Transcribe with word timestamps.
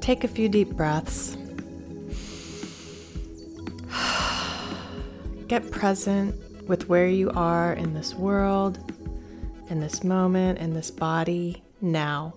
Take 0.00 0.22
a 0.22 0.28
few 0.28 0.48
deep 0.48 0.70
breaths. 0.70 1.36
Get 5.48 5.70
present 5.70 6.34
with 6.68 6.88
where 6.88 7.08
you 7.08 7.30
are 7.30 7.72
in 7.72 7.94
this 7.94 8.14
world, 8.14 8.78
in 9.68 9.80
this 9.80 10.04
moment, 10.04 10.58
in 10.58 10.74
this 10.74 10.90
body, 10.90 11.62
now. 11.80 12.34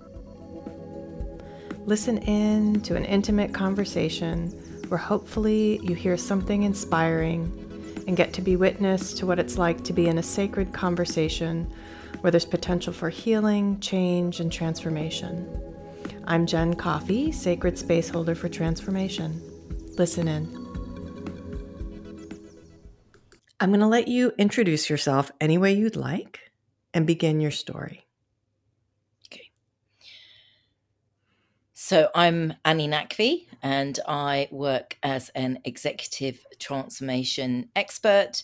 Listen 1.85 2.17
in 2.19 2.81
to 2.81 2.95
an 2.95 3.05
intimate 3.05 3.53
conversation 3.53 4.49
where 4.89 4.97
hopefully 4.97 5.79
you 5.83 5.95
hear 5.95 6.17
something 6.17 6.63
inspiring 6.63 7.51
and 8.07 8.17
get 8.17 8.33
to 8.33 8.41
be 8.41 8.55
witness 8.55 9.13
to 9.13 9.25
what 9.25 9.39
it's 9.39 9.57
like 9.57 9.83
to 9.83 9.93
be 9.93 10.07
in 10.07 10.17
a 10.17 10.23
sacred 10.23 10.73
conversation 10.73 11.71
where 12.21 12.31
there's 12.31 12.45
potential 12.45 12.93
for 12.93 13.09
healing, 13.09 13.79
change, 13.79 14.39
and 14.39 14.51
transformation. 14.51 15.47
I'm 16.25 16.45
Jen 16.45 16.73
Coffey, 16.73 17.31
Sacred 17.31 17.77
Space 17.77 18.09
Holder 18.09 18.35
for 18.35 18.49
Transformation. 18.49 19.41
Listen 19.97 20.27
in. 20.27 20.69
I'm 23.59 23.69
going 23.69 23.79
to 23.79 23.87
let 23.87 24.07
you 24.07 24.31
introduce 24.37 24.89
yourself 24.89 25.31
any 25.41 25.57
way 25.57 25.73
you'd 25.73 25.95
like 25.95 26.51
and 26.93 27.07
begin 27.07 27.39
your 27.39 27.51
story. 27.51 28.05
Okay. 29.27 29.49
So 31.73 32.09
I'm 32.15 32.53
Ani 32.63 32.87
Naqvi, 32.87 33.47
and 33.61 33.99
I 34.07 34.47
work 34.51 34.97
as 35.03 35.29
an 35.29 35.59
executive 35.65 36.45
transformation 36.59 37.69
expert 37.75 38.43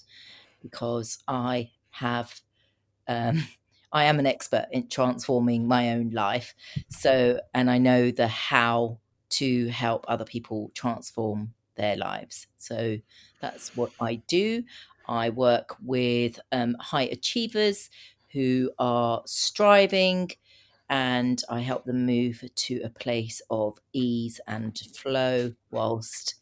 because 0.62 1.20
I 1.28 1.72
have 1.92 2.42
um, 3.08 3.48
I 3.95 4.04
am 4.04 4.20
an 4.20 4.26
expert 4.27 4.67
in 4.73 4.90
transforming 4.90 5.70
my 5.70 5.94
own 5.94 6.09
life. 6.09 6.53
So, 6.90 7.40
and 7.53 7.72
I 7.72 7.77
know 7.77 8.12
the 8.12 8.27
how 8.27 8.99
to 9.30 9.67
help 9.70 10.03
other 10.09 10.25
people 10.25 10.70
transform 10.75 11.53
their 11.75 11.95
lives. 11.95 12.47
So 12.58 12.97
that's 13.39 13.73
what 13.78 13.92
I 14.02 14.16
do. 14.28 14.64
I 15.08 15.30
work 15.30 15.78
with 15.81 16.42
um, 16.52 16.75
high 16.81 17.03
achievers 17.03 17.89
who 18.33 18.70
are 18.80 19.23
striving 19.25 20.30
and 20.89 21.42
I 21.50 21.61
help 21.61 21.86
them 21.86 22.05
move 22.05 22.44
to 22.53 22.81
a 22.83 22.89
place 22.89 23.42
of 23.50 23.80
ease 23.94 24.42
and 24.45 24.77
flow 24.94 25.53
whilst 25.72 26.36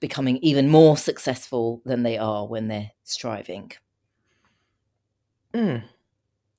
becoming 0.00 0.38
even 0.38 0.68
more 0.68 0.96
successful 0.96 1.80
than 1.84 2.02
they 2.02 2.18
are 2.18 2.44
when 2.44 2.66
they're 2.66 2.90
striving. 3.04 3.70
Mm. 5.54 5.95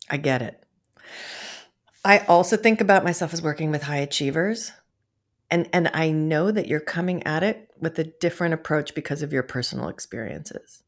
I 0.10 0.18
get 0.18 0.42
it. 0.42 0.64
I 2.04 2.20
also 2.20 2.56
think 2.56 2.80
about 2.80 3.04
myself 3.04 3.34
as 3.34 3.42
working 3.42 3.72
with 3.72 3.84
high 3.84 3.98
achievers. 3.98 4.72
And 5.50 5.70
and 5.74 5.90
I 5.94 6.12
know 6.12 6.52
that 6.52 6.68
you're 6.68 6.80
coming 6.80 7.24
at 7.24 7.44
it 7.44 7.70
with 7.80 7.98
a 8.00 8.04
different 8.06 8.54
approach 8.54 8.96
because 8.96 9.22
of 9.22 9.32
your 9.32 9.44
personal 9.44 9.88
experiences. 9.88 10.84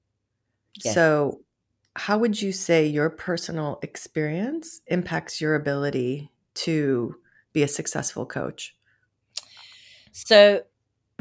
Yes. 0.84 0.94
So, 0.94 1.42
how 1.96 2.18
would 2.18 2.42
you 2.42 2.52
say 2.52 2.86
your 2.86 3.10
personal 3.10 3.80
experience 3.82 4.82
impacts 4.88 5.42
your 5.42 5.56
ability 5.56 6.32
to 6.56 7.16
be 7.54 7.64
a 7.64 7.68
successful 7.68 8.26
coach? 8.26 8.76
So, 10.12 10.64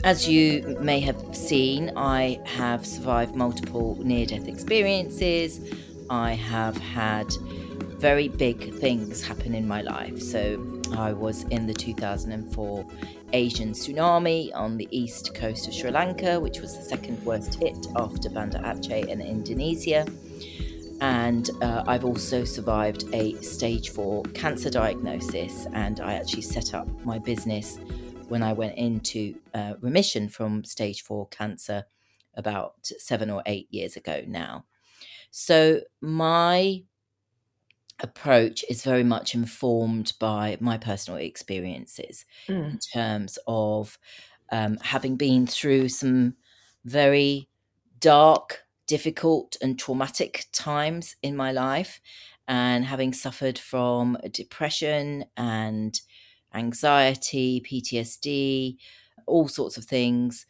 as 0.05 0.29
you 0.29 0.77
may 0.81 1.01
have 1.01 1.35
seen, 1.35 1.93
I 1.97 2.41
have 2.45 2.87
survived 2.87 3.35
multiple 3.35 3.99
near 4.03 4.27
death 4.27 4.47
experiences. 4.47 5.61
I 6.11 6.35
have 6.35 6.77
had 6.77 7.27
very 7.99 8.29
big 8.29 8.73
things 8.75 9.23
happen 9.23 9.55
in 9.55 9.67
my 9.67 9.83
life. 9.83 10.21
So 10.21 10.81
I 10.97 11.13
was 11.13 11.43
in 11.45 11.67
the 11.67 11.75
2004 11.75 12.87
Asian 13.33 13.73
tsunami 13.73 14.55
on 14.55 14.77
the 14.77 14.89
east 14.91 15.35
coast 15.35 15.67
of 15.67 15.75
Sri 15.75 15.91
Lanka, 15.91 16.39
which 16.39 16.61
was 16.61 16.77
the 16.77 16.85
second 16.85 17.23
worst 17.25 17.55
hit 17.57 17.87
after 17.97 18.31
Banda 18.31 18.58
Aceh 18.61 19.07
in 19.08 19.20
Indonesia. 19.20 20.07
And 21.01 21.51
uh, 21.61 21.85
I've 21.87 22.05
also 22.05 22.45
survived 22.45 23.05
a 23.13 23.35
stage 23.42 23.91
four 23.91 24.23
cancer 24.35 24.70
diagnosis, 24.70 25.67
and 25.73 26.01
I 26.01 26.14
actually 26.14 26.42
set 26.42 26.75
up 26.75 26.89
my 27.05 27.19
business 27.19 27.79
when 28.29 28.42
I 28.42 28.53
went 28.53 28.77
into 28.77 29.35
uh, 29.55 29.75
remission 29.81 30.29
from 30.29 30.64
stage 30.64 31.03
four 31.03 31.29
cancer 31.29 31.85
about 32.35 32.75
seven 32.83 33.31
or 33.31 33.42
eight 33.47 33.69
years 33.70 33.97
ago 33.97 34.23
now. 34.27 34.64
So, 35.31 35.83
my 36.01 36.83
approach 38.01 38.64
is 38.69 38.83
very 38.83 39.05
much 39.05 39.35
informed 39.35 40.13
by 40.20 40.57
my 40.61 40.79
personal 40.79 41.19
experiences 41.19 42.25
mm. 42.48 42.73
in 42.73 42.79
terms 42.79 43.39
of 43.47 43.98
um, 44.51 44.79
having 44.83 45.17
been 45.17 45.47
through 45.47 45.89
some 45.89 46.35
very 46.85 47.48
dark, 48.01 48.63
difficult, 48.87 49.57
and 49.61 49.79
traumatic 49.79 50.47
times 50.53 51.17
in 51.23 51.37
my 51.37 51.53
life, 51.53 52.01
and 52.47 52.85
having 52.85 53.13
suffered 53.13 53.58
from 53.58 54.17
depression 54.33 55.25
and 55.37 56.01
anxiety, 56.55 57.61
PTSD, 57.61 58.77
all 59.27 59.48
sorts 59.48 59.77
of 59.77 59.85
things, 59.85 60.47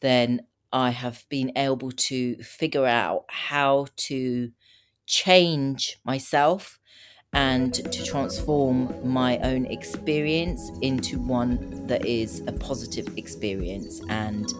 then 0.00 0.42
I 0.72 0.90
have 0.90 1.24
been 1.28 1.52
able 1.56 1.90
to 1.92 2.36
figure 2.36 2.86
out 2.86 3.24
how 3.28 3.86
to 3.96 4.50
change 5.06 5.98
myself 6.04 6.78
and 7.32 7.74
to 7.74 8.04
transform 8.04 8.94
my 9.02 9.38
own 9.38 9.66
experience 9.66 10.70
into 10.82 11.18
one 11.18 11.86
that 11.88 12.06
is 12.06 12.42
a 12.46 12.52
positive 12.52 13.08
experience 13.18 14.00
and 14.08 14.52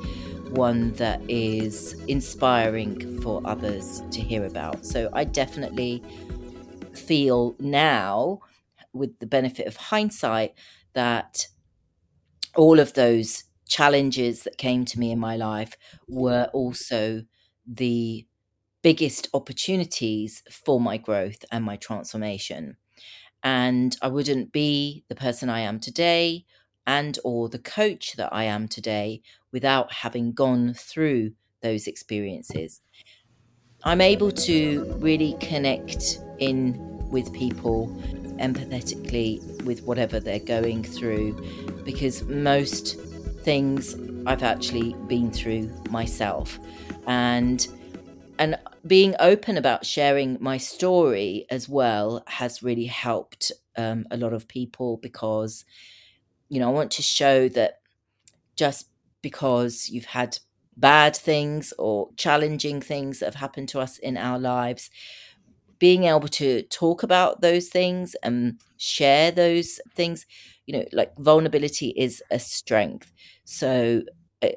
one 0.51 0.93
that 0.95 1.21
is 1.29 1.93
inspiring 2.09 3.21
for 3.21 3.41
others 3.45 4.03
to 4.11 4.21
hear 4.21 4.45
about. 4.45 4.85
So 4.85 5.09
I 5.13 5.25
definitely 5.25 6.03
feel 6.95 7.55
now, 7.59 8.41
with 8.93 9.19
the 9.21 9.27
benefit 9.27 9.67
of 9.67 9.77
hindsight, 9.77 10.55
that 10.95 11.47
all 12.57 12.81
of 12.81 12.95
those 12.95 13.45
challenges 13.69 14.43
that 14.43 14.59
came 14.59 14.85
to 14.85 14.99
me 14.99 15.11
in 15.11 15.19
my 15.19 15.37
life 15.37 15.77
were 16.09 16.49
also 16.53 17.23
the 17.67 18.27
biggest 18.85 19.29
opportunities 19.33 20.43
for 20.51 20.79
my 20.79 20.99
growth 20.99 21.43
and 21.51 21.65
my 21.65 21.75
transformation. 21.77 22.77
And 23.43 23.97
i 24.03 24.09
wouldn't 24.09 24.53
be 24.53 25.05
the 25.09 25.15
person 25.15 25.49
i 25.51 25.61
am 25.61 25.81
today 25.81 26.45
and 26.87 27.19
or 27.25 27.49
the 27.49 27.59
coach 27.59 28.15
that 28.17 28.31
i 28.33 28.45
am 28.45 28.69
today 28.69 29.23
without 29.53 29.93
having 30.05 30.33
gone 30.33 30.75
through 30.75 31.33
those 31.63 31.87
experiences. 31.87 32.83
I'm 33.85 34.03
able 34.03 34.31
to 34.31 34.85
really 34.99 35.35
connect 35.41 36.21
in 36.39 36.79
with 37.11 37.33
people 37.33 37.89
empathetically 38.39 39.63
with 39.65 39.83
whatever 39.85 40.21
they're 40.21 40.39
going 40.39 40.83
through 40.85 41.33
because 41.85 42.23
most 42.25 43.01
things 43.45 43.97
I've 44.27 44.43
actually 44.43 44.95
been 45.07 45.31
through 45.31 45.71
myself. 45.91 46.59
And 47.07 47.67
and 48.39 48.59
being 48.87 49.15
open 49.21 49.57
about 49.57 49.87
sharing 49.87 50.37
my 50.41 50.57
story 50.59 51.47
as 51.51 51.69
well 51.69 52.23
has 52.27 52.63
really 52.63 52.87
helped 52.87 53.53
um, 53.77 54.07
a 54.11 54.17
lot 54.17 54.33
of 54.33 54.49
people 54.49 54.99
because 54.99 55.65
you 56.49 56.61
know 56.61 56.69
i 56.69 56.73
want 56.73 56.91
to 56.91 57.03
show 57.03 57.49
that 57.49 57.81
just 58.57 58.89
because 59.23 59.89
you've 59.89 60.05
had 60.05 60.39
bad 60.77 61.17
things 61.17 61.73
or 61.79 62.09
challenging 62.17 62.81
things 62.81 63.21
that 63.21 63.27
have 63.27 63.35
happened 63.35 63.69
to 63.69 63.81
us 63.81 63.99
in 63.99 64.17
our 64.17 64.39
lives 64.39 64.91
being 65.79 66.05
able 66.05 66.29
to 66.29 66.63
talk 66.63 67.03
about 67.03 67.41
those 67.41 67.69
things 67.69 68.15
and 68.23 68.61
share 68.77 69.31
those 69.31 69.81
things 69.95 70.27
you 70.67 70.77
know 70.77 70.85
like 70.93 71.17
vulnerability 71.19 71.89
is 71.97 72.23
a 72.31 72.39
strength. 72.39 73.13
So 73.45 74.03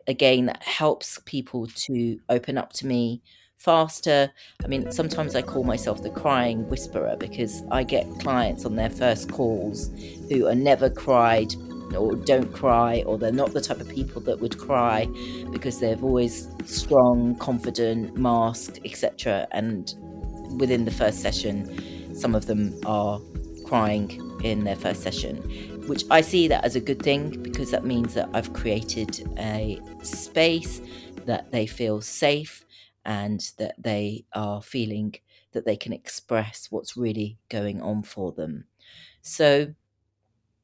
again 0.08 0.48
that 0.48 0.64
helps 0.64 1.20
people 1.26 1.68
to 1.68 2.20
open 2.30 2.58
up 2.58 2.74
to 2.74 2.86
me 2.86 3.22
faster. 3.58 4.32
I 4.64 4.68
mean, 4.68 4.92
sometimes 4.92 5.36
I 5.36 5.42
call 5.42 5.64
myself 5.64 6.02
the 6.02 6.10
crying 6.10 6.68
whisperer 6.70 7.16
because 7.18 7.64
I 7.72 7.84
get 7.84 8.08
clients 8.20 8.66
on 8.66 8.76
their 8.76 8.90
first 8.90 9.32
calls 9.32 9.90
who 10.30 10.48
are 10.48 10.56
never 10.56 10.90
cried 10.90 11.54
or 11.96 12.16
don't 12.16 12.52
cry 12.54 13.04
or 13.06 13.18
they're 13.18 13.32
not 13.32 13.54
the 13.54 13.62
type 13.62 13.80
of 13.80 13.90
people 13.90 14.22
that 14.22 14.40
would 14.40 14.58
cry 14.58 15.08
because 15.52 15.80
they're 15.80 15.98
always 16.02 16.50
strong, 16.66 17.36
confident, 17.36 18.16
masked, 18.18 18.80
etc. 18.86 19.48
And 19.52 19.94
within 20.58 20.86
the 20.86 20.92
first 20.92 21.22
session, 21.22 22.16
some 22.16 22.36
of 22.36 22.46
them 22.46 22.80
are 22.86 23.20
crying 23.66 24.22
in 24.44 24.64
their 24.64 24.76
first 24.76 25.02
session, 25.02 25.38
which 25.88 26.04
I 26.12 26.22
see 26.22 26.48
that 26.48 26.64
as 26.64 26.76
a 26.76 26.80
good 26.80 27.02
thing 27.02 27.42
because 27.42 27.72
that 27.72 27.86
means 27.86 28.14
that 28.14 28.30
I've 28.34 28.54
created 28.54 29.28
a 29.38 29.80
space 30.04 30.82
that 31.26 31.52
they 31.52 31.66
feel 31.68 32.02
safe 32.02 32.66
and 33.08 33.52
that 33.58 33.74
they 33.82 34.26
are 34.34 34.62
feeling 34.62 35.16
that 35.54 35.66
they 35.66 35.78
can 35.78 35.94
express 35.94 36.68
what's 36.70 36.98
really 36.98 37.40
going 37.50 37.82
on 37.82 38.04
for 38.04 38.34
them. 38.34 38.66
So, 39.22 39.74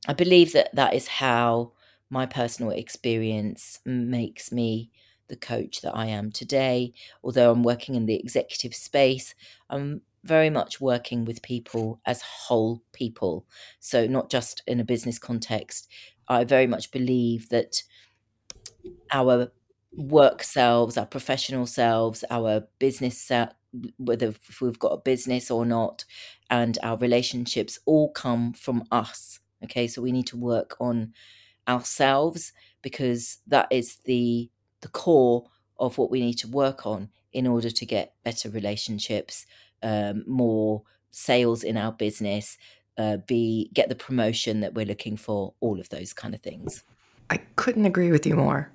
I 0.07 0.13
believe 0.13 0.51
that 0.53 0.75
that 0.75 0.93
is 0.93 1.07
how 1.07 1.71
my 2.09 2.25
personal 2.25 2.71
experience 2.71 3.79
makes 3.85 4.51
me 4.51 4.91
the 5.29 5.37
coach 5.37 5.81
that 5.81 5.95
I 5.95 6.07
am 6.07 6.31
today. 6.31 6.93
Although 7.23 7.51
I'm 7.51 7.63
working 7.63 7.95
in 7.95 8.05
the 8.05 8.19
executive 8.19 8.75
space, 8.75 9.33
I'm 9.69 10.01
very 10.25 10.49
much 10.49 10.81
working 10.81 11.23
with 11.23 11.41
people 11.41 12.01
as 12.05 12.21
whole 12.21 12.83
people. 12.91 13.45
So, 13.79 14.05
not 14.05 14.29
just 14.29 14.61
in 14.67 14.81
a 14.81 14.85
business 14.85 15.17
context. 15.17 15.89
I 16.27 16.43
very 16.43 16.67
much 16.67 16.91
believe 16.91 17.49
that 17.49 17.83
our 19.11 19.51
work 19.95 20.43
selves, 20.43 20.97
our 20.97 21.05
professional 21.05 21.65
selves, 21.65 22.23
our 22.29 22.67
business 22.79 23.17
self, 23.17 23.49
whether 23.97 24.33
we've 24.61 24.79
got 24.79 24.93
a 24.93 24.97
business 24.97 25.49
or 25.49 25.65
not, 25.65 26.05
and 26.49 26.77
our 26.83 26.97
relationships 26.97 27.79
all 27.85 28.11
come 28.11 28.53
from 28.53 28.83
us. 28.91 29.39
Okay, 29.63 29.87
so 29.87 30.01
we 30.01 30.11
need 30.11 30.27
to 30.27 30.37
work 30.37 30.75
on 30.79 31.13
ourselves 31.67 32.51
because 32.81 33.39
that 33.47 33.67
is 33.71 33.97
the 34.05 34.49
the 34.81 34.89
core 34.89 35.45
of 35.79 35.97
what 35.97 36.11
we 36.11 36.19
need 36.19 36.35
to 36.35 36.47
work 36.47 36.85
on 36.85 37.09
in 37.31 37.47
order 37.47 37.69
to 37.69 37.85
get 37.85 38.13
better 38.23 38.49
relationships, 38.49 39.45
um, 39.81 40.23
more 40.27 40.83
sales 41.09 41.63
in 41.63 41.77
our 41.77 41.91
business, 41.91 42.57
uh, 42.97 43.17
be 43.25 43.69
get 43.73 43.89
the 43.89 43.95
promotion 43.95 44.59
that 44.59 44.73
we're 44.73 44.85
looking 44.85 45.17
for, 45.17 45.53
all 45.61 45.79
of 45.79 45.89
those 45.89 46.13
kind 46.13 46.35
of 46.35 46.41
things. 46.41 46.83
I 47.29 47.37
couldn't 47.55 47.85
agree 47.85 48.11
with 48.11 48.25
you 48.25 48.35
more. 48.35 48.71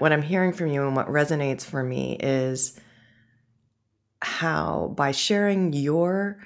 What 0.00 0.14
I'm 0.14 0.22
hearing 0.22 0.54
from 0.54 0.68
you 0.68 0.86
and 0.86 0.96
what 0.96 1.08
resonates 1.08 1.62
for 1.62 1.82
me 1.82 2.16
is 2.20 2.80
how 4.22 4.94
by 4.96 5.12
sharing 5.12 5.74
your 5.74 6.38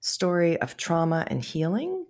story 0.00 0.60
of 0.60 0.76
trauma 0.76 1.24
and 1.28 1.42
healing, 1.42 2.04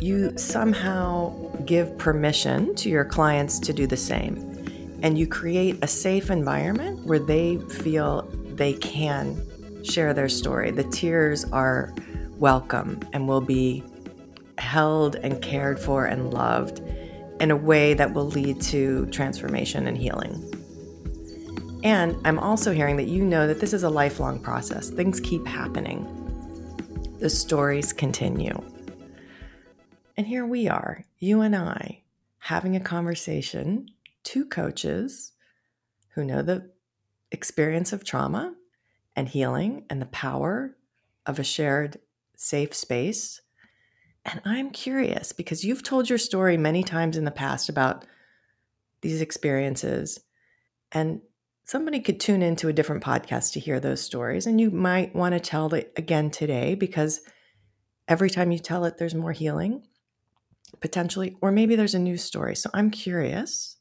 you 0.00 0.32
somehow 0.38 1.34
give 1.66 1.98
permission 1.98 2.74
to 2.76 2.88
your 2.88 3.04
clients 3.04 3.58
to 3.58 3.74
do 3.74 3.86
the 3.86 3.98
same. 3.98 4.98
And 5.02 5.18
you 5.18 5.26
create 5.26 5.76
a 5.82 5.86
safe 5.86 6.30
environment 6.30 7.04
where 7.04 7.18
they 7.18 7.58
feel 7.58 8.22
they 8.54 8.72
can 8.72 9.84
share 9.84 10.14
their 10.14 10.30
story. 10.30 10.70
The 10.70 10.84
tears 10.84 11.44
are 11.52 11.92
welcome 12.38 12.98
and 13.12 13.28
will 13.28 13.42
be 13.42 13.84
held 14.56 15.16
and 15.16 15.42
cared 15.42 15.78
for 15.78 16.06
and 16.06 16.32
loved 16.32 16.80
in 17.40 17.50
a 17.50 17.56
way 17.56 17.94
that 17.94 18.12
will 18.12 18.26
lead 18.26 18.60
to 18.60 19.06
transformation 19.06 19.86
and 19.86 19.96
healing. 19.96 20.42
And 21.84 22.16
I'm 22.24 22.38
also 22.38 22.72
hearing 22.72 22.96
that 22.96 23.06
you 23.06 23.24
know 23.24 23.46
that 23.46 23.60
this 23.60 23.72
is 23.72 23.84
a 23.84 23.90
lifelong 23.90 24.40
process. 24.40 24.90
Things 24.90 25.20
keep 25.20 25.46
happening. 25.46 26.06
The 27.20 27.30
stories 27.30 27.92
continue. 27.92 28.60
And 30.16 30.26
here 30.26 30.44
we 30.44 30.68
are, 30.68 31.04
you 31.18 31.42
and 31.42 31.54
I, 31.54 32.02
having 32.38 32.74
a 32.74 32.80
conversation, 32.80 33.88
two 34.24 34.44
coaches 34.44 35.32
who 36.14 36.24
know 36.24 36.42
the 36.42 36.70
experience 37.30 37.92
of 37.92 38.04
trauma 38.04 38.54
and 39.14 39.28
healing 39.28 39.84
and 39.88 40.02
the 40.02 40.06
power 40.06 40.76
of 41.26 41.38
a 41.38 41.44
shared 41.44 41.98
safe 42.34 42.74
space. 42.74 43.40
And 44.28 44.42
I'm 44.44 44.70
curious 44.70 45.32
because 45.32 45.64
you've 45.64 45.82
told 45.82 46.08
your 46.08 46.18
story 46.18 46.56
many 46.56 46.82
times 46.82 47.16
in 47.16 47.24
the 47.24 47.30
past 47.30 47.68
about 47.68 48.04
these 49.00 49.20
experiences. 49.20 50.20
And 50.92 51.22
somebody 51.64 52.00
could 52.00 52.20
tune 52.20 52.42
into 52.42 52.68
a 52.68 52.72
different 52.72 53.02
podcast 53.02 53.52
to 53.52 53.60
hear 53.60 53.80
those 53.80 54.00
stories. 54.00 54.46
And 54.46 54.60
you 54.60 54.70
might 54.70 55.14
want 55.14 55.34
to 55.34 55.40
tell 55.40 55.72
it 55.72 55.92
again 55.96 56.30
today 56.30 56.74
because 56.74 57.20
every 58.06 58.28
time 58.28 58.52
you 58.52 58.58
tell 58.58 58.84
it, 58.84 58.98
there's 58.98 59.14
more 59.14 59.32
healing 59.32 59.82
potentially, 60.80 61.36
or 61.40 61.50
maybe 61.50 61.76
there's 61.76 61.94
a 61.94 61.98
new 61.98 62.16
story. 62.16 62.54
So 62.54 62.68
I'm 62.74 62.90
curious 62.90 63.76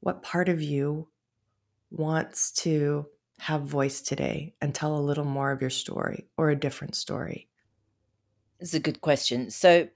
what 0.00 0.22
part 0.22 0.50
of 0.50 0.60
you 0.60 1.08
wants 1.90 2.52
to 2.52 3.06
have 3.38 3.62
voice 3.62 4.02
today 4.02 4.54
and 4.60 4.74
tell 4.74 4.96
a 4.96 5.00
little 5.00 5.24
more 5.24 5.50
of 5.50 5.60
your 5.60 5.70
story 5.70 6.28
or 6.36 6.50
a 6.50 6.56
different 6.56 6.94
story? 6.94 7.48
It's 8.64 8.72
a 8.72 8.80
good 8.80 9.02
question. 9.02 9.50
So, 9.50 9.88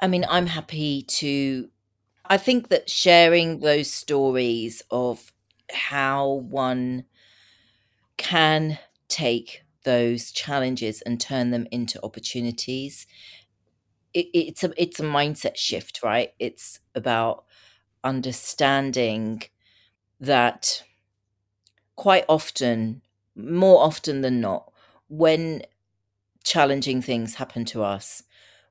I 0.00 0.08
mean, 0.08 0.24
I'm 0.28 0.46
happy 0.46 1.02
to. 1.02 1.70
I 2.26 2.38
think 2.38 2.68
that 2.68 2.90
sharing 2.90 3.60
those 3.60 3.90
stories 3.90 4.82
of 4.90 5.32
how 5.72 6.28
one 6.32 7.04
can 8.16 8.78
take 9.08 9.62
those 9.84 10.30
challenges 10.30 11.00
and 11.02 11.20
turn 11.20 11.50
them 11.50 11.66
into 11.70 12.02
opportunities 12.04 13.06
it, 14.14 14.26
it's 14.34 14.64
a 14.64 14.72
it's 14.82 15.00
a 15.00 15.04
mindset 15.04 15.56
shift, 15.56 16.02
right? 16.02 16.32
It's 16.38 16.80
about 16.94 17.44
understanding 18.04 19.42
that 20.20 20.84
quite 21.96 22.24
often, 22.28 23.02
more 23.34 23.82
often 23.82 24.20
than 24.22 24.40
not, 24.40 24.72
when 25.08 25.62
challenging 26.44 27.02
things 27.02 27.34
happen 27.36 27.64
to 27.66 27.82
us, 27.82 28.22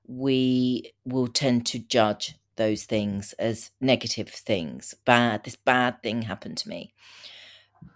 we 0.08 0.92
will 1.06 1.28
tend 1.28 1.66
to 1.68 1.80
judge 1.80 2.36
those 2.56 2.84
things 2.84 3.34
as 3.34 3.72
negative 3.80 4.30
things. 4.30 4.94
Bad, 5.06 5.44
this 5.44 5.56
bad 5.56 6.02
thing 6.04 6.24
happened 6.24 6.58
to 6.58 6.70
me. 6.70 6.94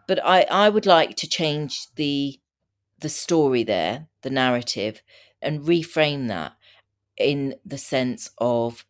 But 0.08 0.24
I, 0.24 0.42
I 0.50 0.70
would 0.70 0.86
like 0.86 1.16
to 1.18 1.28
change 1.28 1.94
the 1.96 2.40
the 3.00 3.10
story 3.10 3.64
there, 3.64 4.08
the 4.22 4.30
narrative, 4.30 5.02
and 5.42 5.64
reframe 5.64 6.30
that 6.30 6.54
in 7.18 7.56
the 7.66 7.78
sense 7.78 8.30
of 8.38 8.86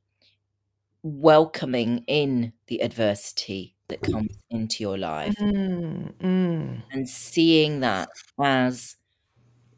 welcoming 1.01 2.03
in 2.07 2.53
the 2.67 2.81
adversity 2.81 3.75
that 3.87 4.01
comes 4.01 4.37
into 4.49 4.83
your 4.83 4.97
life 4.97 5.35
Mm, 5.37 6.13
mm. 6.13 6.83
and 6.91 7.09
seeing 7.09 7.81
that 7.81 8.09
as 8.41 8.95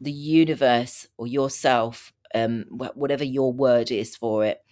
the 0.00 0.12
universe 0.12 1.06
or 1.16 1.26
yourself, 1.26 2.12
um, 2.34 2.64
whatever 2.70 3.24
your 3.24 3.52
word 3.52 3.90
is 3.90 4.16
for 4.16 4.44
it, 4.44 4.62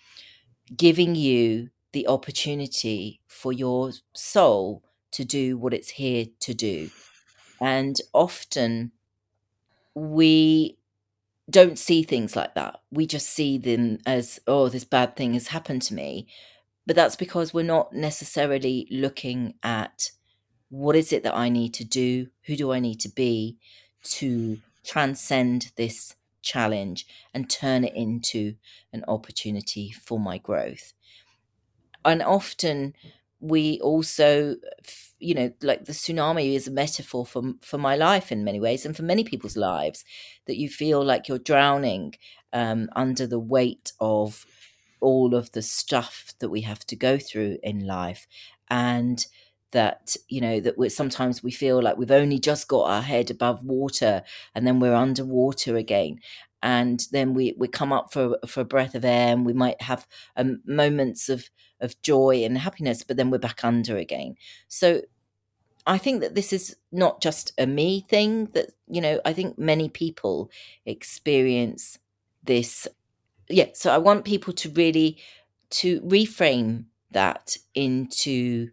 giving 0.77 1.15
you 1.15 1.71
the 1.93 2.07
opportunity 2.09 3.21
for 3.27 3.53
your 3.53 3.93
soul 4.15 4.83
to 5.13 5.25
do 5.25 5.57
what 5.57 5.73
it's 5.73 5.91
here 5.91 6.27
to 6.41 6.55
do. 6.55 6.91
And 7.61 8.01
often 8.13 8.93
we 9.95 10.77
don't 11.49 11.79
see 11.79 12.03
things 12.03 12.35
like 12.35 12.55
that. 12.55 12.81
We 12.91 13.07
just 13.07 13.29
see 13.29 13.59
them 13.59 13.99
as, 14.07 14.41
oh, 14.47 14.69
this 14.69 14.85
bad 14.85 15.17
thing 15.17 15.35
has 15.35 15.49
happened 15.49 15.83
to 15.83 15.95
me. 15.95 16.27
But 16.87 16.97
that's 16.97 17.17
because 17.17 17.55
we're 17.55 17.63
not 17.63 17.93
necessarily 17.93 18.87
looking 18.91 19.55
at 19.63 20.11
what 20.69 20.97
is 20.97 21.13
it 21.13 21.23
that 21.23 21.37
I 21.37 21.49
need 21.49 21.73
to 21.75 21.85
do? 21.85 22.29
Who 22.47 22.57
do 22.57 22.73
I 22.73 22.81
need 22.81 23.01
to 23.01 23.09
be 23.09 23.59
to 24.05 24.59
transcend 24.85 25.73
this 25.77 26.15
challenge 26.43 27.07
and 27.33 27.49
turn 27.49 27.85
it 27.85 27.95
into 27.95 28.55
an 28.93 29.05
opportunity 29.09 29.91
for 29.91 30.21
my 30.21 30.39
growth? 30.39 30.93
And 32.05 32.23
often 32.23 32.95
we 33.41 33.79
also 33.81 34.57
you 35.19 35.35
know 35.35 35.53
like 35.63 35.85
the 35.85 35.93
tsunami 35.93 36.55
is 36.55 36.67
a 36.67 36.71
metaphor 36.71 37.27
for 37.27 37.43
for 37.61 37.77
my 37.77 37.95
life 37.95 38.33
in 38.33 38.43
many 38.43 38.59
ways 38.59 38.87
and 38.87 38.97
for 38.97 39.03
many 39.03 39.23
people's 39.23 39.57
lives 39.57 40.05
that 40.47 40.57
you 40.57 40.69
feel 40.69 41.05
like 41.05 41.29
you're 41.29 41.39
drowning 41.39 42.15
um, 42.53 42.89
under 42.97 43.27
the 43.27 43.39
weight 43.39 43.93
of 44.01 44.47
all 45.01 45.35
of 45.35 45.53
the 45.53 45.61
stuff 45.63 46.33
that 46.39 46.49
we 46.49 46.63
have 46.63 46.87
to 46.87 46.97
go 46.97 47.19
through 47.19 47.59
in 47.63 47.87
life 47.87 48.27
and 48.71 49.27
that 49.75 50.17
you 50.29 50.41
know 50.41 50.61
that 50.61 50.79
we 50.79 50.89
sometimes 50.89 51.43
we 51.43 51.51
feel 51.51 51.83
like 51.83 51.99
we've 51.99 52.11
only 52.11 52.39
just 52.39 52.69
got 52.69 52.89
our 52.89 53.03
head 53.03 53.31
above 53.31 53.63
water 53.65 54.23
and 54.55 54.67
then 54.67 54.81
we're 54.81 54.95
underwater 54.95 55.77
again. 55.77 56.21
And 56.63 57.05
then 57.13 57.35
we 57.35 57.55
we 57.59 57.69
come 57.69 57.93
up 57.93 58.13
for 58.13 58.39
for 58.47 58.61
a 58.61 58.65
breath 58.65 58.95
of 58.95 59.05
air 59.05 59.33
and 59.33 59.45
we 59.45 59.53
might 59.53 59.83
have 59.83 60.07
um, 60.37 60.63
moments 60.65 61.29
of 61.29 61.51
of 61.81 62.01
joy 62.03 62.45
and 62.45 62.57
happiness 62.57 63.03
but 63.03 63.17
then 63.19 63.31
we're 63.31 63.39
back 63.39 63.65
under 63.65 63.97
again. 63.99 64.37
So 64.69 65.03
i 65.87 65.99
think 65.99 66.23
that 66.23 66.35
this 66.35 66.51
is 66.51 66.77
not 66.93 67.21
just 67.21 67.53
a 67.59 67.67
me 67.67 68.01
thing 68.09 68.47
that 68.55 68.71
you 68.89 69.03
know 69.03 69.21
i 69.27 69.35
think 69.35 69.59
many 69.59 69.87
people 69.87 70.51
experience 70.87 71.99
this. 72.43 72.89
Yeah 73.51 73.67
so 73.75 73.91
i 73.93 73.99
want 73.99 74.25
people 74.25 74.55
to 74.55 74.71
really 74.71 75.19
to 75.71 76.01
reframe 76.01 76.85
that 77.11 77.57
into 77.75 78.71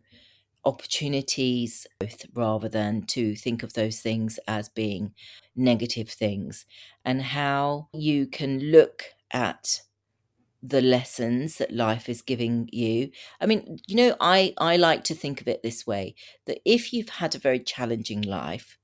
opportunities 0.66 1.88
rather 2.34 2.70
than 2.70 3.04
to 3.04 3.36
think 3.36 3.64
of 3.64 3.74
those 3.74 4.00
things 4.00 4.40
as 4.48 4.70
being 4.70 5.14
negative 5.56 6.10
things 6.10 6.66
and 7.04 7.22
how 7.22 7.88
you 7.94 8.28
can 8.28 8.60
look 8.60 9.06
at 9.32 9.82
the 10.64 10.82
lessons 10.82 11.58
that 11.58 11.74
life 11.74 12.08
is 12.08 12.22
giving 12.22 12.70
you 12.72 13.10
i 13.40 13.48
mean 13.48 13.80
you 13.88 13.96
know 13.96 14.16
i 14.22 14.54
i 14.60 14.78
like 14.78 15.04
to 15.04 15.16
think 15.16 15.42
of 15.42 15.48
it 15.48 15.64
this 15.64 15.88
way 15.88 16.14
that 16.46 16.60
if 16.66 16.94
you've 16.94 17.10
had 17.10 17.34
a 17.34 17.40
very 17.40 17.60
challenging 17.60 18.22
life 18.22 18.78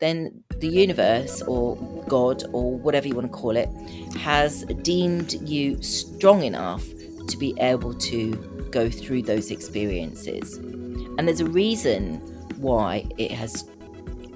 then 0.00 0.42
the 0.58 0.66
universe 0.66 1.40
or 1.42 1.76
god 2.08 2.42
or 2.52 2.76
whatever 2.78 3.06
you 3.06 3.14
want 3.14 3.30
to 3.30 3.38
call 3.38 3.56
it 3.56 3.68
has 4.16 4.64
deemed 4.82 5.34
you 5.48 5.80
strong 5.80 6.42
enough 6.42 6.84
to 7.28 7.36
be 7.36 7.54
able 7.60 7.94
to 7.94 8.34
go 8.70 8.88
through 8.90 9.22
those 9.22 9.50
experiences. 9.50 10.58
And 11.20 11.28
there's 11.28 11.40
a 11.40 11.44
reason 11.44 12.16
why 12.56 13.06
it 13.18 13.30
has 13.30 13.68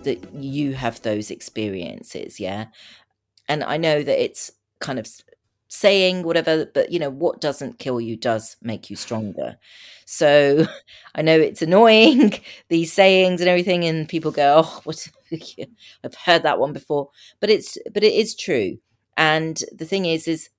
that 0.02 0.34
you 0.34 0.74
have 0.74 1.00
those 1.00 1.30
experiences, 1.30 2.38
yeah. 2.38 2.66
And 3.48 3.64
I 3.64 3.78
know 3.78 4.02
that 4.02 4.22
it's 4.22 4.50
kind 4.80 4.98
of 4.98 5.08
saying 5.68 6.24
whatever, 6.24 6.66
but 6.66 6.92
you 6.92 6.98
know, 6.98 7.08
what 7.08 7.40
doesn't 7.40 7.78
kill 7.78 8.02
you 8.02 8.18
does 8.18 8.58
make 8.60 8.90
you 8.90 8.96
stronger. 8.96 9.56
So 10.04 10.66
I 11.14 11.22
know 11.22 11.40
it's 11.40 11.62
annoying, 11.62 12.34
these 12.68 12.92
sayings 12.92 13.40
and 13.40 13.48
everything, 13.48 13.86
and 13.86 14.06
people 14.06 14.30
go, 14.30 14.60
Oh, 14.62 14.80
what 14.84 15.08
I've 16.04 16.14
heard 16.14 16.42
that 16.42 16.58
one 16.58 16.74
before. 16.74 17.08
But 17.40 17.48
it's 17.48 17.78
but 17.94 18.04
it 18.04 18.12
is 18.12 18.34
true. 18.34 18.76
And 19.16 19.58
the 19.72 19.86
thing 19.86 20.04
is, 20.04 20.28
is 20.28 20.50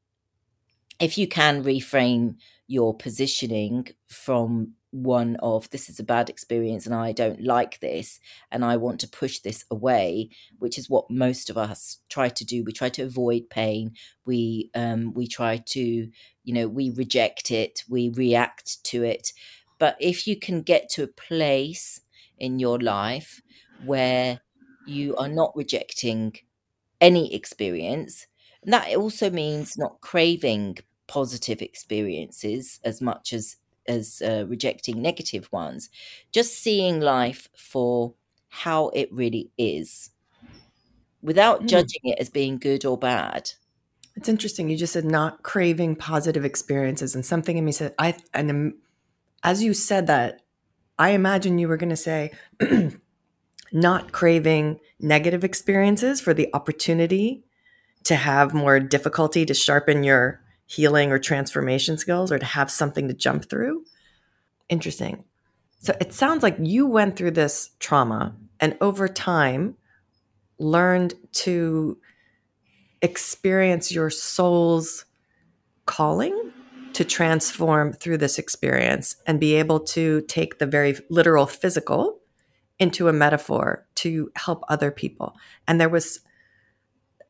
if 1.00 1.20
you 1.20 1.28
can 1.28 1.64
reframe 1.64 2.38
your 2.66 2.96
positioning 2.98 3.90
from 4.08 4.74
one 4.96 5.36
of 5.38 5.70
this 5.72 5.90
is 5.90 6.00
a 6.00 6.04
bad 6.04 6.30
experience 6.30 6.86
and 6.86 6.96
I 6.96 7.12
don't 7.12 7.44
like 7.44 7.82
this 7.82 8.22
and 8.50 8.64
I 8.64 8.78
want 8.78 9.02
to 9.02 9.10
push 9.10 9.40
this 9.40 9.66
away, 9.70 10.30
which 10.60 10.78
is 10.78 10.90
what 10.90 11.12
most 11.12 11.50
of 11.50 11.58
us 11.58 12.00
try 12.08 12.30
to 12.30 12.46
do. 12.46 12.64
We 12.64 12.72
try 12.72 12.88
to 12.90 13.02
avoid 13.02 13.50
pain. 13.50 13.94
We 14.26 14.72
um, 14.74 15.14
we 15.14 15.28
try 15.28 15.58
to 15.58 15.80
you 15.80 16.54
know 16.54 16.70
we 16.70 16.92
reject 16.92 17.52
it. 17.52 17.84
We 17.90 18.10
react 18.16 18.84
to 18.86 19.04
it. 19.04 19.34
But 19.80 19.98
if 20.00 20.28
you 20.28 20.40
can 20.40 20.62
get 20.62 20.88
to 20.92 21.04
a 21.04 21.08
place 21.08 22.00
in 22.38 22.60
your 22.60 22.80
life 22.80 23.42
where 23.84 24.40
you 24.88 25.14
are 25.18 25.28
not 25.28 25.56
rejecting 25.58 26.38
any 27.02 27.36
experience, 27.36 28.28
and 28.64 28.72
that 28.72 28.96
also 28.96 29.30
means 29.30 29.78
not 29.78 30.00
craving 30.00 30.78
positive 31.08 31.62
experiences 31.62 32.80
as 32.86 33.02
much 33.02 33.34
as 33.34 33.58
as 33.88 34.22
uh, 34.26 34.46
rejecting 34.48 35.02
negative 35.02 35.52
ones 35.52 35.90
just 36.32 36.58
seeing 36.58 37.00
life 37.00 37.50
for 37.56 38.14
how 38.50 38.90
it 38.90 39.12
really 39.12 39.52
is 39.58 40.12
without 41.22 41.64
mm. 41.64 41.68
judging 41.68 42.02
it 42.04 42.20
as 42.20 42.30
being 42.30 42.58
good 42.58 42.86
or 42.86 42.98
bad 42.98 43.52
it's 44.16 44.30
interesting 44.30 44.70
you 44.70 44.78
just 44.78 44.94
said 44.94 45.06
not 45.06 45.44
craving 45.44 45.96
positive 45.96 46.46
experiences 46.46 47.16
and 47.16 47.26
something 47.26 47.58
in 47.58 47.66
me 47.66 47.72
said 47.72 47.94
i 48.00 48.16
and 48.34 48.74
as 49.44 49.62
you 49.62 49.74
said 49.74 50.08
that 50.08 50.42
i 50.98 51.10
imagine 51.10 51.60
you 51.60 51.68
were 51.68 51.78
going 51.78 51.90
to 51.90 51.96
say 51.96 52.32
not 53.72 54.12
craving 54.12 54.80
negative 55.00 55.44
experiences 55.44 56.22
for 56.22 56.34
the 56.34 56.50
opportunity 56.54 57.44
to 58.06 58.16
have 58.16 58.54
more 58.54 58.80
difficulty 58.80 59.46
to 59.46 59.54
sharpen 59.54 60.04
your 60.04 60.42
healing 60.66 61.12
or 61.12 61.20
transformation 61.20 61.98
skills 61.98 62.32
or 62.32 62.40
to 62.40 62.46
have 62.46 62.72
something 62.72 63.08
to 63.08 63.14
jump 63.14 63.50
through. 63.50 63.84
Interesting. 64.70 65.24
So 65.80 65.96
it 66.02 66.14
sounds 66.14 66.42
like 66.42 66.58
you 66.60 66.88
went 66.88 67.16
through 67.16 67.32
this 67.32 67.72
trauma 67.80 68.36
and 68.60 68.78
over 68.82 69.08
time 69.08 69.76
learned 70.58 71.14
to 71.32 71.98
experience 73.02 73.92
your 73.92 74.10
soul's 74.10 75.06
calling 75.86 76.52
to 76.94 77.04
transform 77.04 77.92
through 77.94 78.18
this 78.18 78.40
experience 78.40 79.18
and 79.28 79.40
be 79.40 79.56
able 79.56 79.82
to 79.82 80.22
take 80.22 80.58
the 80.58 80.66
very 80.66 80.96
literal 81.10 81.46
physical 81.46 82.20
into 82.80 83.08
a 83.08 83.14
metaphor 83.14 83.86
to 83.96 84.32
help 84.36 84.64
other 84.70 84.92
people. 84.92 85.36
And 85.68 85.80
there 85.80 85.90
was 85.90 86.22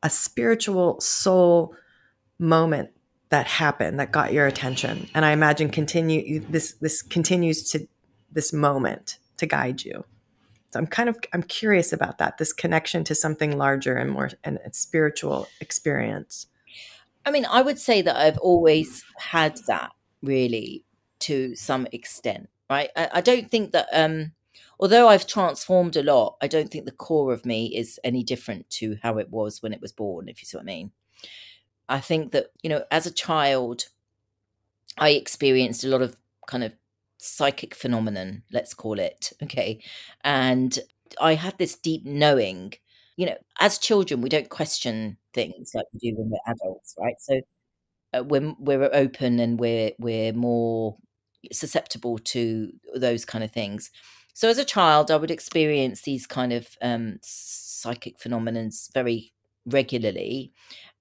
a 0.02 0.08
spiritual 0.08 1.00
soul 1.00 1.74
moment 2.38 2.90
that 3.30 3.46
happened 3.46 3.98
that 3.98 4.12
got 4.12 4.32
your 4.32 4.46
attention. 4.46 5.08
And 5.14 5.24
i 5.24 5.32
imagine 5.32 5.70
continue 5.70 6.40
this 6.40 6.72
this 6.74 7.02
continues 7.02 7.70
to 7.70 7.86
this 8.30 8.52
moment 8.52 9.18
to 9.38 9.46
guide 9.46 9.84
you. 9.84 10.04
So 10.70 10.78
i'm 10.78 10.86
kind 10.86 11.08
of 11.08 11.16
i'm 11.32 11.42
curious 11.42 11.92
about 11.92 12.18
that 12.18 12.38
this 12.38 12.52
connection 12.52 13.04
to 13.04 13.14
something 13.14 13.56
larger 13.56 13.96
and 13.96 14.10
more 14.10 14.30
and 14.44 14.58
spiritual 14.72 15.48
experience. 15.60 16.46
I 17.24 17.30
mean 17.30 17.46
i 17.46 17.62
would 17.62 17.78
say 17.78 18.02
that 18.02 18.16
i've 18.16 18.38
always 18.38 19.04
had 19.18 19.58
that 19.66 19.90
really 20.22 20.84
to 21.20 21.54
some 21.56 21.86
extent 21.92 22.48
right? 22.68 22.90
I, 22.96 23.08
I 23.14 23.20
don't 23.20 23.50
think 23.50 23.72
that 23.72 23.88
um 23.92 24.32
although 24.78 25.08
i've 25.08 25.26
transformed 25.26 25.96
a 25.96 26.02
lot 26.02 26.36
i 26.42 26.46
don't 26.46 26.70
think 26.70 26.84
the 26.84 26.92
core 26.92 27.32
of 27.32 27.46
me 27.46 27.74
is 27.76 27.98
any 28.04 28.22
different 28.22 28.68
to 28.70 28.96
how 29.02 29.18
it 29.18 29.30
was 29.30 29.62
when 29.62 29.72
it 29.72 29.80
was 29.80 29.92
born 29.92 30.28
if 30.28 30.42
you 30.42 30.46
see 30.46 30.56
what 30.56 30.62
i 30.62 30.66
mean 30.66 30.90
I 31.88 32.00
think 32.00 32.32
that, 32.32 32.52
you 32.62 32.70
know, 32.70 32.84
as 32.90 33.06
a 33.06 33.10
child, 33.12 33.86
I 34.98 35.10
experienced 35.10 35.84
a 35.84 35.88
lot 35.88 36.02
of 36.02 36.16
kind 36.46 36.64
of 36.64 36.72
psychic 37.18 37.74
phenomenon, 37.74 38.42
let's 38.52 38.74
call 38.74 38.98
it. 38.98 39.32
Okay. 39.42 39.80
And 40.24 40.78
I 41.20 41.34
had 41.34 41.56
this 41.58 41.76
deep 41.76 42.04
knowing, 42.04 42.74
you 43.16 43.26
know, 43.26 43.36
as 43.60 43.78
children, 43.78 44.20
we 44.20 44.28
don't 44.28 44.48
question 44.48 45.16
things 45.34 45.72
like 45.74 45.86
we 45.92 46.10
do 46.10 46.16
when 46.16 46.30
we're 46.30 46.52
adults, 46.52 46.94
right? 46.98 47.14
So 47.20 47.40
uh, 48.16 48.24
we're, 48.24 48.54
we're 48.58 48.90
open 48.92 49.40
and 49.40 49.60
we're, 49.60 49.92
we're 49.98 50.32
more 50.32 50.96
susceptible 51.52 52.18
to 52.18 52.72
those 52.94 53.24
kind 53.24 53.44
of 53.44 53.52
things. 53.52 53.90
So 54.34 54.48
as 54.48 54.58
a 54.58 54.64
child, 54.64 55.10
I 55.10 55.16
would 55.16 55.30
experience 55.30 56.02
these 56.02 56.26
kind 56.26 56.52
of 56.52 56.68
um, 56.82 57.18
psychic 57.22 58.18
phenomenons 58.20 58.92
very 58.94 59.32
regularly 59.66 60.52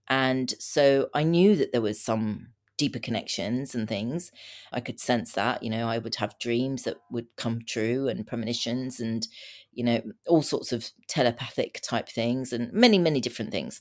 and 0.08 0.54
so 0.60 1.10
I 1.14 1.24
knew 1.24 1.56
that 1.56 1.72
there 1.72 1.82
was 1.82 2.00
some 2.00 2.50
deeper 2.78 3.00
connections 3.00 3.74
and 3.74 3.88
things. 3.88 4.32
I 4.72 4.82
could 4.82 5.00
sense 5.00 5.32
that, 5.34 5.64
you 5.64 5.70
know, 5.70 5.88
I 5.88 5.98
would 5.98 6.16
have 6.16 6.38
dreams 6.40 6.84
that 6.84 6.98
would 7.10 7.28
come 7.38 7.62
true 7.66 8.08
and 8.08 8.28
premonitions 8.28 9.00
and, 9.00 9.28
you 9.72 9.84
know, 9.84 10.02
all 10.28 10.42
sorts 10.42 10.72
of 10.72 10.92
telepathic 11.08 11.80
type 11.82 12.10
things 12.10 12.52
and 12.52 12.72
many, 12.74 12.98
many 12.98 13.22
different 13.22 13.52
things. 13.52 13.80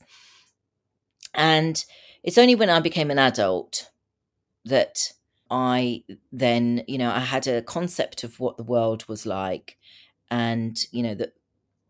And 1.35 1.85
it's 2.23 2.39
only 2.39 2.55
when 2.55 2.71
I 2.71 2.81
became 2.81 3.11
an 3.11 3.19
adult 3.19 3.91
that 4.65 5.13
I 5.51 6.05
then, 6.33 6.85
you 6.87 6.99
know, 6.99 7.11
I 7.11 7.21
had 7.21 7.47
a 7.47 7.63
concept 7.63 8.25
of 8.25 8.41
what 8.41 8.57
the 8.57 8.63
world 8.63 9.07
was 9.09 9.27
like 9.27 9.77
and, 10.31 10.79
you 10.91 11.03
know, 11.03 11.15
that 11.17 11.35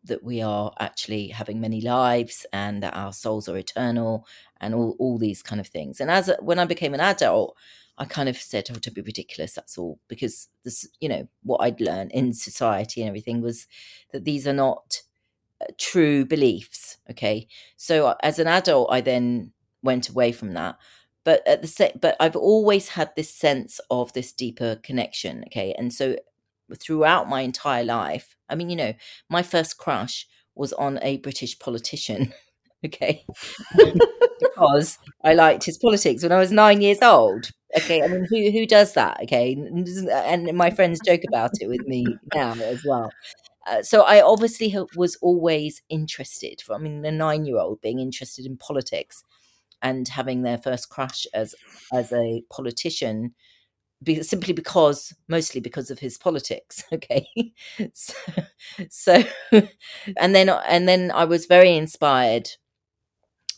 that 0.04 0.22
we 0.22 0.42
are 0.42 0.72
actually 0.78 1.28
having 1.28 1.60
many 1.60 1.80
lives 1.80 2.46
and 2.52 2.82
that 2.82 2.94
our 2.94 3.12
souls 3.12 3.48
are 3.48 3.56
eternal 3.56 4.26
and 4.60 4.74
all, 4.74 4.96
all 4.98 5.18
these 5.18 5.42
kind 5.42 5.60
of 5.60 5.66
things. 5.66 6.00
And 6.00 6.10
as 6.10 6.30
when 6.40 6.58
I 6.58 6.64
became 6.64 6.94
an 6.94 7.00
adult, 7.00 7.56
I 7.96 8.04
kind 8.04 8.28
of 8.28 8.36
said, 8.36 8.68
"Oh, 8.70 8.78
to 8.78 8.90
be 8.90 9.02
ridiculous." 9.02 9.54
That's 9.54 9.78
all 9.78 10.00
because 10.08 10.48
this, 10.64 10.88
you 11.00 11.08
know, 11.08 11.28
what 11.42 11.58
I'd 11.58 11.80
learned 11.80 12.12
in 12.12 12.32
society 12.32 13.00
and 13.00 13.08
everything 13.08 13.40
was 13.40 13.66
that 14.12 14.24
these 14.24 14.46
are 14.46 14.52
not 14.52 15.02
uh, 15.60 15.66
true 15.78 16.24
beliefs. 16.24 16.98
Okay, 17.10 17.46
so 17.76 18.08
uh, 18.08 18.14
as 18.22 18.38
an 18.38 18.48
adult, 18.48 18.88
I 18.90 19.00
then 19.00 19.52
went 19.82 20.08
away 20.08 20.32
from 20.32 20.54
that. 20.54 20.76
But 21.22 21.46
at 21.46 21.62
the 21.62 21.92
but 22.00 22.16
I've 22.18 22.36
always 22.36 22.88
had 22.90 23.12
this 23.14 23.30
sense 23.30 23.80
of 23.90 24.12
this 24.12 24.32
deeper 24.32 24.76
connection. 24.76 25.44
Okay, 25.46 25.74
and 25.78 25.92
so 25.92 26.16
throughout 26.80 27.28
my 27.28 27.42
entire 27.42 27.84
life. 27.84 28.36
I 28.48 28.54
mean, 28.54 28.70
you 28.70 28.76
know, 28.76 28.94
my 29.28 29.42
first 29.42 29.78
crush 29.78 30.26
was 30.54 30.72
on 30.74 30.98
a 31.02 31.18
British 31.18 31.58
politician. 31.58 32.32
okay. 32.84 33.24
because 34.40 34.98
I 35.22 35.34
liked 35.34 35.64
his 35.64 35.78
politics 35.78 36.22
when 36.22 36.32
I 36.32 36.38
was 36.38 36.52
nine 36.52 36.80
years 36.80 36.98
old. 37.02 37.50
Okay. 37.76 38.02
I 38.02 38.08
mean, 38.08 38.26
who, 38.28 38.50
who 38.50 38.66
does 38.66 38.94
that? 38.94 39.20
Okay. 39.22 39.54
And 40.10 40.52
my 40.56 40.70
friends 40.70 41.00
joke 41.04 41.22
about 41.28 41.50
it 41.60 41.68
with 41.68 41.86
me 41.86 42.06
now 42.34 42.52
as 42.52 42.84
well. 42.84 43.10
Uh, 43.66 43.82
so 43.82 44.02
I 44.02 44.20
obviously 44.20 44.76
was 44.94 45.16
always 45.22 45.82
interested. 45.88 46.60
I 46.70 46.78
mean, 46.78 47.04
a 47.04 47.10
nine-year-old 47.10 47.80
being 47.80 47.98
interested 47.98 48.44
in 48.44 48.58
politics 48.58 49.24
and 49.82 50.06
having 50.08 50.42
their 50.42 50.58
first 50.58 50.88
crush 50.88 51.26
as 51.32 51.54
as 51.92 52.12
a 52.12 52.42
politician 52.50 53.34
be, 54.04 54.22
simply 54.22 54.52
because 54.52 55.14
mostly 55.28 55.60
because 55.60 55.90
of 55.90 55.98
his 55.98 56.18
politics 56.18 56.84
okay? 56.92 57.26
So, 57.92 58.14
so 58.90 59.24
and 60.16 60.34
then 60.34 60.48
and 60.48 60.88
then 60.88 61.10
i 61.12 61.24
was 61.24 61.46
very 61.46 61.76
inspired 61.76 62.48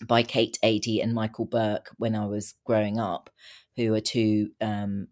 by 0.06 0.22
kate 0.22 0.58
adie 0.62 1.00
and 1.00 1.14
michael 1.14 1.46
buerk 1.46 1.86
when 1.96 2.14
i 2.14 2.26
was 2.26 2.54
growing 2.64 2.98
up 2.98 3.30
who 3.76 3.92
are 3.94 4.00
two 4.00 4.50
um, 4.60 5.08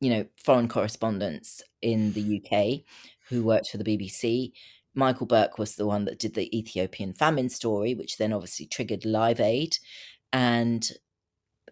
you 0.00 0.10
know 0.10 0.26
foreign 0.44 0.68
correspondents 0.68 1.62
in 1.82 2.12
the 2.12 2.40
uk 2.40 2.80
who 3.28 3.44
worked 3.44 3.68
for 3.70 3.78
the 3.78 3.84
bbc 3.84 4.52
michael 4.94 5.26
buerk 5.26 5.58
was 5.58 5.76
the 5.76 5.86
one 5.86 6.04
that 6.04 6.18
did 6.18 6.34
the 6.34 6.56
ethiopian 6.56 7.12
famine 7.12 7.48
story 7.48 7.94
which 7.94 8.16
then 8.16 8.32
obviously 8.32 8.66
triggered 8.66 9.04
live 9.04 9.40
aid 9.40 9.76
and 10.32 10.90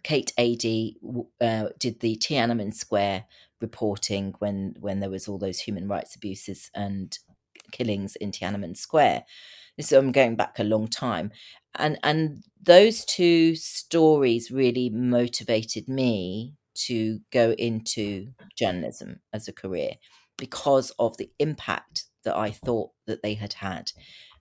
Kate 0.06 0.32
Adie 0.38 0.98
uh, 1.40 1.70
did 1.80 1.98
the 1.98 2.16
Tiananmen 2.16 2.72
Square 2.72 3.24
reporting 3.60 4.36
when 4.38 4.76
when 4.78 5.00
there 5.00 5.10
was 5.10 5.26
all 5.26 5.36
those 5.36 5.58
human 5.58 5.88
rights 5.88 6.14
abuses 6.14 6.70
and 6.76 7.18
killings 7.72 8.14
in 8.14 8.30
Tiananmen 8.30 8.76
Square. 8.76 9.24
So 9.80 9.98
I'm 9.98 10.12
going 10.12 10.36
back 10.36 10.60
a 10.60 10.62
long 10.62 10.86
time, 10.86 11.32
and 11.74 11.98
and 12.04 12.44
those 12.62 13.04
two 13.04 13.56
stories 13.56 14.52
really 14.52 14.90
motivated 14.90 15.88
me 15.88 16.54
to 16.86 17.18
go 17.32 17.50
into 17.58 18.28
journalism 18.56 19.22
as 19.32 19.48
a 19.48 19.52
career 19.52 19.94
because 20.36 20.92
of 21.00 21.16
the 21.16 21.32
impact 21.40 22.04
that 22.22 22.36
I 22.36 22.52
thought 22.52 22.92
that 23.08 23.24
they 23.24 23.34
had 23.34 23.54
had. 23.54 23.90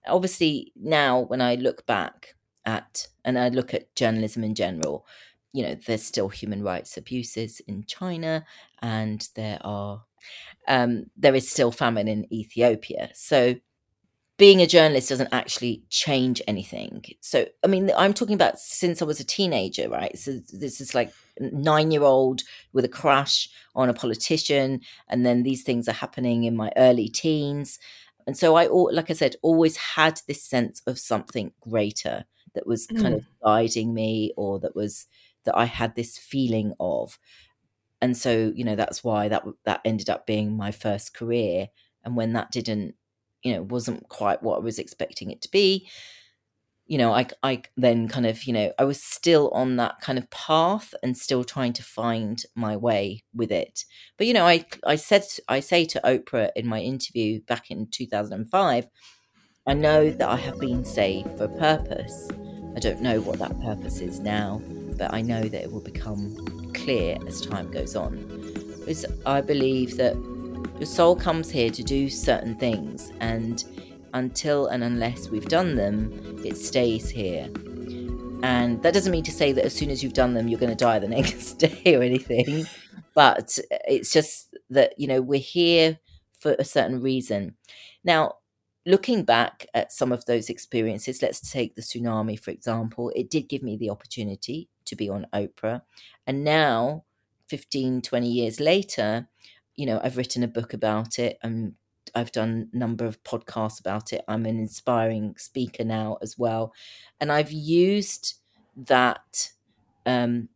Obviously, 0.06 0.70
now 0.76 1.22
when 1.22 1.40
I 1.40 1.56
look 1.56 1.86
back 1.86 2.36
at 2.64 3.08
and 3.24 3.36
I 3.36 3.48
look 3.48 3.74
at 3.74 3.96
journalism 3.96 4.44
in 4.44 4.54
general, 4.54 5.04
you 5.52 5.62
know, 5.62 5.74
there's 5.86 6.02
still 6.02 6.28
human 6.28 6.62
rights 6.62 6.96
abuses 6.96 7.60
in 7.60 7.84
China, 7.84 8.44
and 8.82 9.28
there 9.34 9.58
are 9.62 10.04
um, 10.68 11.06
there 11.16 11.34
is 11.34 11.48
still 11.48 11.70
famine 11.70 12.08
in 12.08 12.32
Ethiopia. 12.32 13.10
So 13.14 13.56
being 14.38 14.60
a 14.60 14.66
journalist 14.66 15.08
doesn't 15.08 15.32
actually 15.32 15.82
change 15.88 16.42
anything. 16.46 17.02
So, 17.20 17.46
I 17.64 17.68
mean, 17.68 17.90
I'm 17.96 18.12
talking 18.12 18.34
about 18.34 18.58
since 18.58 19.00
I 19.00 19.06
was 19.06 19.18
a 19.18 19.24
teenager, 19.24 19.88
right? 19.88 20.16
So, 20.18 20.40
this 20.52 20.80
is 20.80 20.94
like 20.94 21.12
nine 21.40 21.90
year 21.90 22.02
old 22.02 22.42
with 22.72 22.84
a 22.84 22.88
crush 22.88 23.48
on 23.74 23.88
a 23.88 23.94
politician, 23.94 24.80
and 25.08 25.24
then 25.24 25.42
these 25.42 25.62
things 25.62 25.88
are 25.88 25.92
happening 25.92 26.44
in 26.44 26.56
my 26.56 26.70
early 26.76 27.08
teens. 27.08 27.78
And 28.26 28.36
so, 28.36 28.56
I, 28.56 28.66
like 28.66 29.10
I 29.10 29.14
said, 29.14 29.36
always 29.42 29.76
had 29.76 30.20
this 30.28 30.42
sense 30.42 30.82
of 30.86 30.98
something 30.98 31.52
greater 31.60 32.24
that 32.54 32.66
was 32.66 32.86
kind 32.86 33.14
mm. 33.14 33.18
of 33.18 33.26
guiding 33.42 33.94
me, 33.94 34.32
or 34.36 34.58
that 34.60 34.76
was 34.76 35.06
that 35.46 35.56
I 35.56 35.64
had 35.64 35.94
this 35.94 36.18
feeling 36.18 36.74
of. 36.78 37.18
And 38.00 38.16
so, 38.16 38.52
you 38.54 38.64
know, 38.64 38.76
that's 38.76 39.02
why 39.02 39.28
that 39.28 39.44
that 39.64 39.80
ended 39.84 40.10
up 40.10 40.26
being 40.26 40.56
my 40.56 40.70
first 40.70 41.14
career. 41.14 41.68
And 42.04 42.14
when 42.16 42.34
that 42.34 42.50
didn't 42.50 42.94
you 43.46 43.52
know 43.52 43.62
wasn't 43.62 44.08
quite 44.08 44.42
what 44.42 44.56
I 44.56 44.64
was 44.64 44.80
expecting 44.80 45.30
it 45.30 45.40
to 45.42 45.50
be 45.50 45.88
you 46.86 46.98
know 46.98 47.12
I 47.12 47.28
I 47.44 47.62
then 47.76 48.08
kind 48.08 48.26
of 48.26 48.42
you 48.42 48.52
know 48.52 48.72
I 48.76 48.84
was 48.84 49.00
still 49.00 49.50
on 49.50 49.76
that 49.76 50.00
kind 50.00 50.18
of 50.18 50.28
path 50.30 50.92
and 51.00 51.16
still 51.16 51.44
trying 51.44 51.72
to 51.74 51.82
find 51.84 52.42
my 52.56 52.76
way 52.76 53.22
with 53.32 53.52
it 53.52 53.84
but 54.18 54.26
you 54.26 54.32
know 54.34 54.44
I 54.44 54.64
I 54.84 54.96
said 54.96 55.24
I 55.48 55.60
say 55.60 55.84
to 55.84 56.00
Oprah 56.04 56.50
in 56.56 56.66
my 56.66 56.80
interview 56.80 57.40
back 57.42 57.70
in 57.70 57.86
2005 57.88 58.88
I 59.68 59.74
know 59.74 60.10
that 60.10 60.28
I 60.28 60.36
have 60.36 60.58
been 60.58 60.84
saved 60.84 61.38
for 61.38 61.44
a 61.44 61.58
purpose 61.58 62.28
I 62.74 62.80
don't 62.80 63.00
know 63.00 63.20
what 63.20 63.38
that 63.38 63.60
purpose 63.60 64.00
is 64.00 64.18
now 64.18 64.60
but 64.96 65.12
I 65.14 65.22
know 65.22 65.42
that 65.42 65.62
it 65.62 65.70
will 65.70 65.80
become 65.80 66.72
clear 66.74 67.18
as 67.26 67.40
time 67.40 67.70
goes 67.70 67.96
on 67.96 68.16
because 68.86 69.04
I 69.26 69.40
believe 69.40 69.96
that 69.96 70.14
your 70.78 70.86
soul 70.86 71.16
comes 71.16 71.50
here 71.50 71.70
to 71.70 71.82
do 71.82 72.08
certain 72.08 72.54
things, 72.54 73.10
and 73.20 73.64
until 74.14 74.66
and 74.68 74.84
unless 74.84 75.28
we've 75.28 75.48
done 75.48 75.74
them, 75.74 76.40
it 76.44 76.56
stays 76.56 77.08
here. 77.10 77.50
And 78.42 78.82
that 78.82 78.94
doesn't 78.94 79.10
mean 79.10 79.24
to 79.24 79.32
say 79.32 79.52
that 79.52 79.64
as 79.64 79.74
soon 79.74 79.90
as 79.90 80.02
you've 80.02 80.12
done 80.12 80.34
them, 80.34 80.48
you're 80.48 80.60
going 80.60 80.70
to 80.70 80.76
die 80.76 80.98
the 80.98 81.08
next 81.18 81.54
day 81.54 81.96
or 81.96 82.02
anything. 82.02 82.66
But 83.14 83.58
it's 83.88 84.12
just 84.12 84.54
that, 84.70 84.92
you 84.98 85.06
know, 85.08 85.20
we're 85.22 85.40
here 85.40 85.98
for 86.38 86.54
a 86.58 86.64
certain 86.64 87.00
reason. 87.00 87.56
Now, 88.04 88.34
looking 88.84 89.24
back 89.24 89.66
at 89.74 89.92
some 89.92 90.12
of 90.12 90.26
those 90.26 90.50
experiences, 90.50 91.22
let's 91.22 91.50
take 91.50 91.74
the 91.74 91.82
tsunami, 91.82 92.38
for 92.38 92.50
example, 92.50 93.10
it 93.16 93.30
did 93.30 93.48
give 93.48 93.62
me 93.62 93.76
the 93.76 93.90
opportunity 93.90 94.68
to 94.86 94.96
be 94.96 95.08
on 95.08 95.26
Oprah. 95.32 95.82
And 96.26 96.44
now, 96.44 97.04
15, 97.48 98.02
20 98.02 98.28
years 98.28 98.60
later, 98.60 99.28
you 99.74 99.86
know, 99.86 100.00
I've 100.02 100.16
written 100.16 100.42
a 100.42 100.48
book 100.48 100.72
about 100.72 101.18
it 101.18 101.38
and 101.42 101.74
I've 102.14 102.32
done 102.32 102.70
a 102.72 102.76
number 102.76 103.04
of 103.04 103.22
podcasts 103.24 103.78
about 103.78 104.12
it. 104.12 104.24
I'm 104.26 104.46
an 104.46 104.58
inspiring 104.58 105.34
speaker 105.36 105.84
now 105.84 106.18
as 106.22 106.38
well. 106.38 106.72
And 107.20 107.30
I've 107.30 107.52
used 107.52 108.34
that 108.76 109.50
um, 110.06 110.48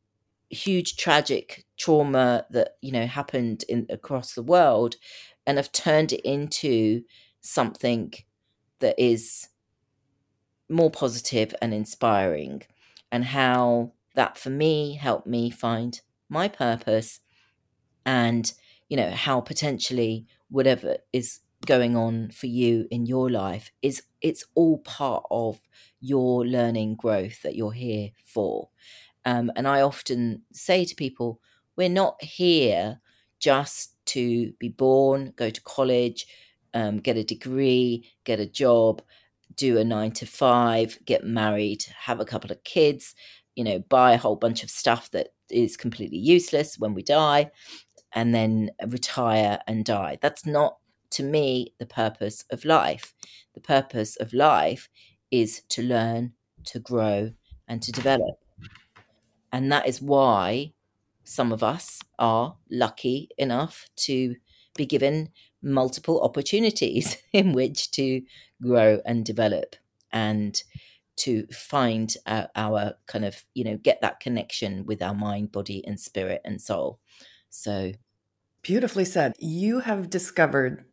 huge 0.48 0.96
tragic 0.96 1.66
trauma 1.76 2.46
that, 2.50 2.76
you 2.80 2.92
know, 2.92 3.06
happened 3.06 3.64
in 3.68 3.86
across 3.90 4.34
the 4.34 4.42
world 4.42 4.96
and 5.46 5.58
I've 5.58 5.72
turned 5.72 6.12
it 6.12 6.20
into 6.20 7.02
something 7.40 8.12
that 8.80 8.94
is 8.98 9.48
more 10.68 10.90
positive 10.90 11.54
and 11.60 11.74
inspiring 11.74 12.62
and 13.10 13.24
how 13.24 13.92
that 14.14 14.38
for 14.38 14.50
me 14.50 14.94
helped 14.94 15.26
me 15.26 15.50
find 15.50 16.00
my 16.28 16.48
purpose 16.48 17.20
and 18.06 18.52
you 18.88 18.96
know 18.96 19.10
how 19.10 19.40
potentially 19.40 20.26
whatever 20.50 20.96
is 21.12 21.40
going 21.66 21.96
on 21.96 22.30
for 22.30 22.46
you 22.46 22.86
in 22.90 23.06
your 23.06 23.30
life 23.30 23.70
is 23.82 24.02
it's 24.20 24.44
all 24.54 24.78
part 24.78 25.24
of 25.30 25.58
your 26.00 26.46
learning 26.46 26.96
growth 26.96 27.42
that 27.42 27.54
you're 27.54 27.72
here 27.72 28.10
for. 28.24 28.68
Um, 29.26 29.52
and 29.54 29.68
i 29.68 29.82
often 29.82 30.42
say 30.50 30.86
to 30.86 30.94
people 30.94 31.40
we're 31.76 31.90
not 31.90 32.22
here 32.22 33.00
just 33.38 33.94
to 34.06 34.52
be 34.58 34.70
born 34.70 35.34
go 35.36 35.50
to 35.50 35.60
college 35.62 36.26
um, 36.72 37.00
get 37.00 37.18
a 37.18 37.24
degree 37.24 38.10
get 38.24 38.40
a 38.40 38.46
job 38.46 39.02
do 39.56 39.76
a 39.76 39.84
nine 39.84 40.12
to 40.12 40.24
five 40.24 40.98
get 41.04 41.22
married 41.22 41.84
have 42.06 42.18
a 42.18 42.24
couple 42.24 42.50
of 42.50 42.64
kids 42.64 43.14
you 43.60 43.64
know 43.64 43.78
buy 43.90 44.14
a 44.14 44.16
whole 44.16 44.36
bunch 44.36 44.62
of 44.62 44.70
stuff 44.70 45.10
that 45.10 45.34
is 45.50 45.76
completely 45.76 46.16
useless 46.16 46.78
when 46.78 46.94
we 46.94 47.02
die 47.02 47.50
and 48.14 48.34
then 48.34 48.70
retire 48.88 49.58
and 49.66 49.84
die. 49.84 50.16
That's 50.22 50.46
not, 50.46 50.78
to 51.10 51.22
me, 51.22 51.74
the 51.78 51.84
purpose 51.84 52.42
of 52.50 52.64
life. 52.64 53.12
The 53.52 53.60
purpose 53.60 54.16
of 54.16 54.32
life 54.32 54.88
is 55.30 55.60
to 55.68 55.82
learn, 55.82 56.32
to 56.64 56.78
grow, 56.78 57.32
and 57.68 57.82
to 57.82 57.92
develop. 57.92 58.36
And 59.52 59.70
that 59.70 59.86
is 59.86 60.00
why 60.00 60.72
some 61.24 61.52
of 61.52 61.62
us 61.62 62.00
are 62.18 62.56
lucky 62.70 63.28
enough 63.36 63.90
to 63.96 64.36
be 64.74 64.86
given 64.86 65.28
multiple 65.62 66.22
opportunities 66.22 67.18
in 67.34 67.52
which 67.52 67.90
to 67.90 68.22
grow 68.62 69.02
and 69.04 69.22
develop 69.22 69.76
and 70.12 70.62
to 71.20 71.46
find 71.48 72.14
our, 72.26 72.48
our, 72.56 72.94
kind 73.06 73.24
of 73.24 73.44
you 73.54 73.64
know 73.64 73.76
get 73.76 74.00
that 74.02 74.20
connection 74.20 74.84
with 74.86 75.02
our 75.02 75.14
mind 75.14 75.52
body 75.52 75.84
and 75.86 75.98
spirit 75.98 76.40
and 76.44 76.60
soul 76.60 76.98
so 77.50 77.92
beautifully 78.62 79.04
said. 79.04 79.34
You 79.38 79.80
have 79.80 80.08
discovered 80.08 80.84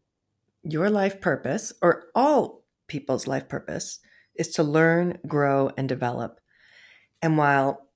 your 0.63 0.89
life 0.89 1.21
purpose, 1.21 1.71
or 1.81 2.05
all 2.13 2.65
people's 2.87 3.27
life 3.27 3.47
purpose, 3.47 3.99
is 4.35 4.49
to 4.49 4.63
learn, 4.63 5.19
grow, 5.27 5.71
and 5.77 5.87
develop. 5.87 6.39
And 7.21 7.37
while 7.37 7.87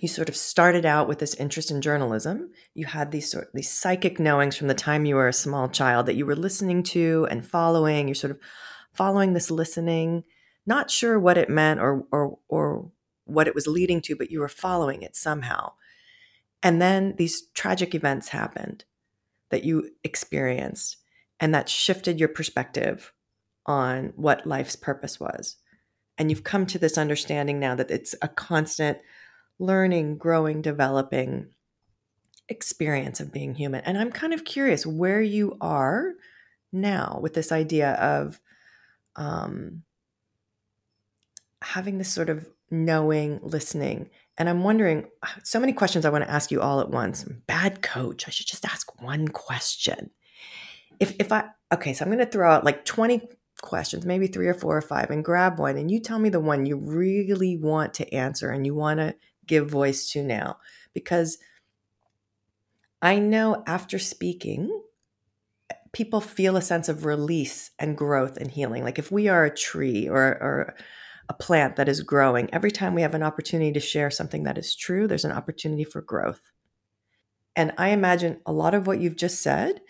you 0.00 0.08
sort 0.08 0.28
of 0.28 0.36
started 0.36 0.84
out 0.84 1.08
with 1.08 1.18
this 1.18 1.34
interest 1.34 1.70
in 1.70 1.80
journalism, 1.80 2.50
you 2.74 2.86
had 2.86 3.10
these 3.10 3.30
sort 3.30 3.44
of 3.44 3.50
these 3.54 3.70
psychic 3.70 4.20
knowings 4.20 4.56
from 4.56 4.68
the 4.68 4.74
time 4.74 5.04
you 5.04 5.16
were 5.16 5.28
a 5.28 5.32
small 5.32 5.68
child 5.68 6.06
that 6.06 6.14
you 6.14 6.26
were 6.26 6.36
listening 6.36 6.82
to 6.84 7.26
and 7.30 7.46
following. 7.46 8.06
You're 8.06 8.14
sort 8.14 8.30
of 8.32 8.38
following 8.92 9.32
this 9.32 9.50
listening, 9.50 10.24
not 10.68 10.90
sure 10.90 11.18
what 11.18 11.38
it 11.38 11.50
meant 11.50 11.80
or 11.80 12.04
or 12.12 12.38
or 12.48 12.90
what 13.24 13.48
it 13.48 13.54
was 13.54 13.66
leading 13.66 14.00
to, 14.02 14.16
but 14.16 14.30
you 14.30 14.40
were 14.40 14.48
following 14.48 15.02
it 15.02 15.16
somehow. 15.16 15.72
And 16.62 16.80
then 16.80 17.14
these 17.16 17.48
tragic 17.54 17.94
events 17.94 18.28
happened 18.28 18.84
that 19.50 19.64
you 19.64 19.90
experienced, 20.04 20.98
and 21.40 21.54
that 21.54 21.68
shifted 21.68 22.20
your 22.20 22.28
perspective 22.28 23.12
on 23.66 24.12
what 24.16 24.46
life's 24.46 24.76
purpose 24.76 25.18
was. 25.18 25.56
And 26.16 26.30
you've 26.30 26.44
come 26.44 26.66
to 26.66 26.78
this 26.78 26.98
understanding 26.98 27.60
now 27.60 27.74
that 27.74 27.90
it's 27.90 28.14
a 28.20 28.28
constant 28.28 28.98
learning, 29.58 30.18
growing, 30.18 30.62
developing 30.62 31.48
experience 32.48 33.20
of 33.20 33.32
being 33.32 33.54
human. 33.54 33.82
And 33.84 33.98
I'm 33.98 34.10
kind 34.10 34.32
of 34.32 34.44
curious 34.44 34.86
where 34.86 35.20
you 35.20 35.56
are 35.60 36.14
now 36.72 37.18
with 37.22 37.34
this 37.34 37.52
idea 37.52 37.92
of 37.92 38.40
um, 39.16 39.82
having 41.62 41.98
this 41.98 42.12
sort 42.12 42.28
of 42.28 42.48
knowing, 42.70 43.40
listening, 43.42 44.10
and 44.36 44.48
I'm 44.48 44.62
wondering 44.62 45.06
ah, 45.24 45.36
so 45.42 45.58
many 45.58 45.72
questions 45.72 46.04
I 46.04 46.10
want 46.10 46.24
to 46.24 46.30
ask 46.30 46.50
you 46.50 46.60
all 46.60 46.80
at 46.80 46.90
once. 46.90 47.24
Bad 47.46 47.82
coach. 47.82 48.26
I 48.26 48.30
should 48.30 48.46
just 48.46 48.64
ask 48.64 49.00
one 49.02 49.28
question. 49.28 50.10
If 51.00 51.14
if 51.18 51.32
I 51.32 51.44
okay, 51.72 51.92
so 51.92 52.04
I'm 52.04 52.10
going 52.10 52.24
to 52.24 52.30
throw 52.30 52.50
out 52.50 52.64
like 52.64 52.84
20 52.84 53.28
questions, 53.60 54.06
maybe 54.06 54.28
3 54.28 54.46
or 54.46 54.54
4 54.54 54.76
or 54.76 54.80
5 54.80 55.10
and 55.10 55.24
grab 55.24 55.58
one 55.58 55.76
and 55.76 55.90
you 55.90 56.00
tell 56.00 56.18
me 56.18 56.28
the 56.28 56.40
one 56.40 56.64
you 56.64 56.76
really 56.76 57.56
want 57.56 57.92
to 57.94 58.14
answer 58.14 58.50
and 58.50 58.64
you 58.64 58.74
want 58.74 59.00
to 59.00 59.14
give 59.46 59.68
voice 59.68 60.08
to 60.12 60.22
now 60.22 60.58
because 60.94 61.38
I 63.02 63.18
know 63.18 63.64
after 63.66 63.98
speaking 63.98 64.82
people 65.92 66.20
feel 66.20 66.56
a 66.56 66.62
sense 66.62 66.88
of 66.88 67.04
release 67.04 67.70
and 67.78 67.96
growth 67.96 68.36
and 68.36 68.50
healing. 68.50 68.84
Like 68.84 68.98
if 68.98 69.10
we 69.10 69.28
are 69.28 69.44
a 69.44 69.54
tree 69.54 70.08
or 70.08 70.22
or 70.22 70.74
a 71.28 71.34
plant 71.34 71.76
that 71.76 71.88
is 71.88 72.00
growing. 72.02 72.52
Every 72.52 72.70
time 72.70 72.94
we 72.94 73.02
have 73.02 73.14
an 73.14 73.22
opportunity 73.22 73.72
to 73.72 73.80
share 73.80 74.10
something 74.10 74.44
that 74.44 74.58
is 74.58 74.74
true, 74.74 75.06
there's 75.06 75.24
an 75.24 75.32
opportunity 75.32 75.84
for 75.84 76.00
growth. 76.00 76.40
And 77.54 77.72
I 77.76 77.90
imagine 77.90 78.40
a 78.46 78.52
lot 78.52 78.74
of 78.74 78.86
what 78.86 79.00
you've 79.00 79.16
just 79.16 79.42
said 79.42 79.80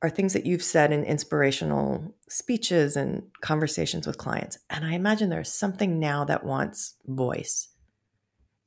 are 0.00 0.10
things 0.10 0.32
that 0.32 0.46
you've 0.46 0.62
said 0.62 0.92
in 0.92 1.02
inspirational 1.02 2.14
speeches 2.28 2.96
and 2.96 3.22
conversations 3.40 4.06
with 4.06 4.16
clients. 4.16 4.58
And 4.70 4.84
I 4.84 4.92
imagine 4.92 5.28
there's 5.28 5.52
something 5.52 5.98
now 5.98 6.24
that 6.26 6.44
wants 6.44 6.94
voice. 7.06 7.68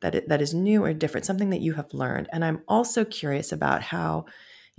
that 0.01 0.15
it, 0.15 0.29
that 0.29 0.41
is 0.41 0.53
new 0.53 0.83
or 0.83 0.93
different, 0.93 1.25
something 1.25 1.51
that 1.51 1.61
you 1.61 1.73
have 1.73 1.93
learned. 1.93 2.27
And 2.33 2.43
I'm 2.43 2.63
also 2.67 3.05
curious 3.05 3.51
about 3.51 3.81
how 3.83 4.25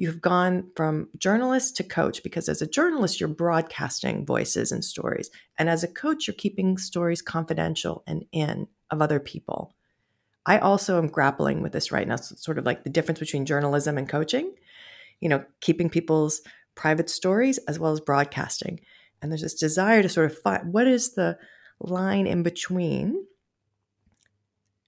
you've 0.03 0.21
gone 0.21 0.69
from 0.75 1.09
journalist 1.17 1.77
to 1.77 1.85
coach 1.85 2.25
because 2.25 2.49
as 2.49 2.61
a 2.61 2.67
journalist 2.67 3.21
you're 3.21 3.29
broadcasting 3.29 4.27
voices 4.27 4.73
and 4.73 4.85
stories. 4.85 5.31
And 5.59 5.71
as 5.71 5.85
a 5.85 5.89
coach 5.89 6.27
you're 6.27 6.35
keeping 6.35 6.77
stories 6.77 7.23
confidential 7.23 8.03
and 8.05 8.25
in 8.33 8.67
of 8.91 9.01
other 9.01 9.21
people. 9.21 9.77
I 10.45 10.59
also 10.59 10.99
am 10.99 11.07
grappling 11.07 11.63
with 11.63 11.71
this 11.71 11.93
right 11.93 12.09
now 12.09 12.17
so 12.17 12.35
sort 12.35 12.59
of 12.59 12.67
like 12.67 12.83
the 12.83 12.91
difference 12.91 13.21
between 13.21 13.47
journalism 13.47 13.97
and 13.97 14.09
coaching 14.09 14.53
you 15.21 15.29
know 15.29 15.45
keeping 15.61 15.89
people's 15.89 16.43
private 16.75 17.09
stories 17.09 17.59
as 17.69 17.79
well 17.79 17.93
as 17.93 18.01
broadcasting. 18.01 18.81
And 19.21 19.31
there's 19.31 19.43
this 19.43 19.55
desire 19.55 20.03
to 20.03 20.09
sort 20.09 20.33
of 20.33 20.39
find 20.39 20.73
what 20.73 20.89
is 20.89 21.15
the 21.15 21.39
line 21.79 22.27
in 22.27 22.43
between? 22.43 23.25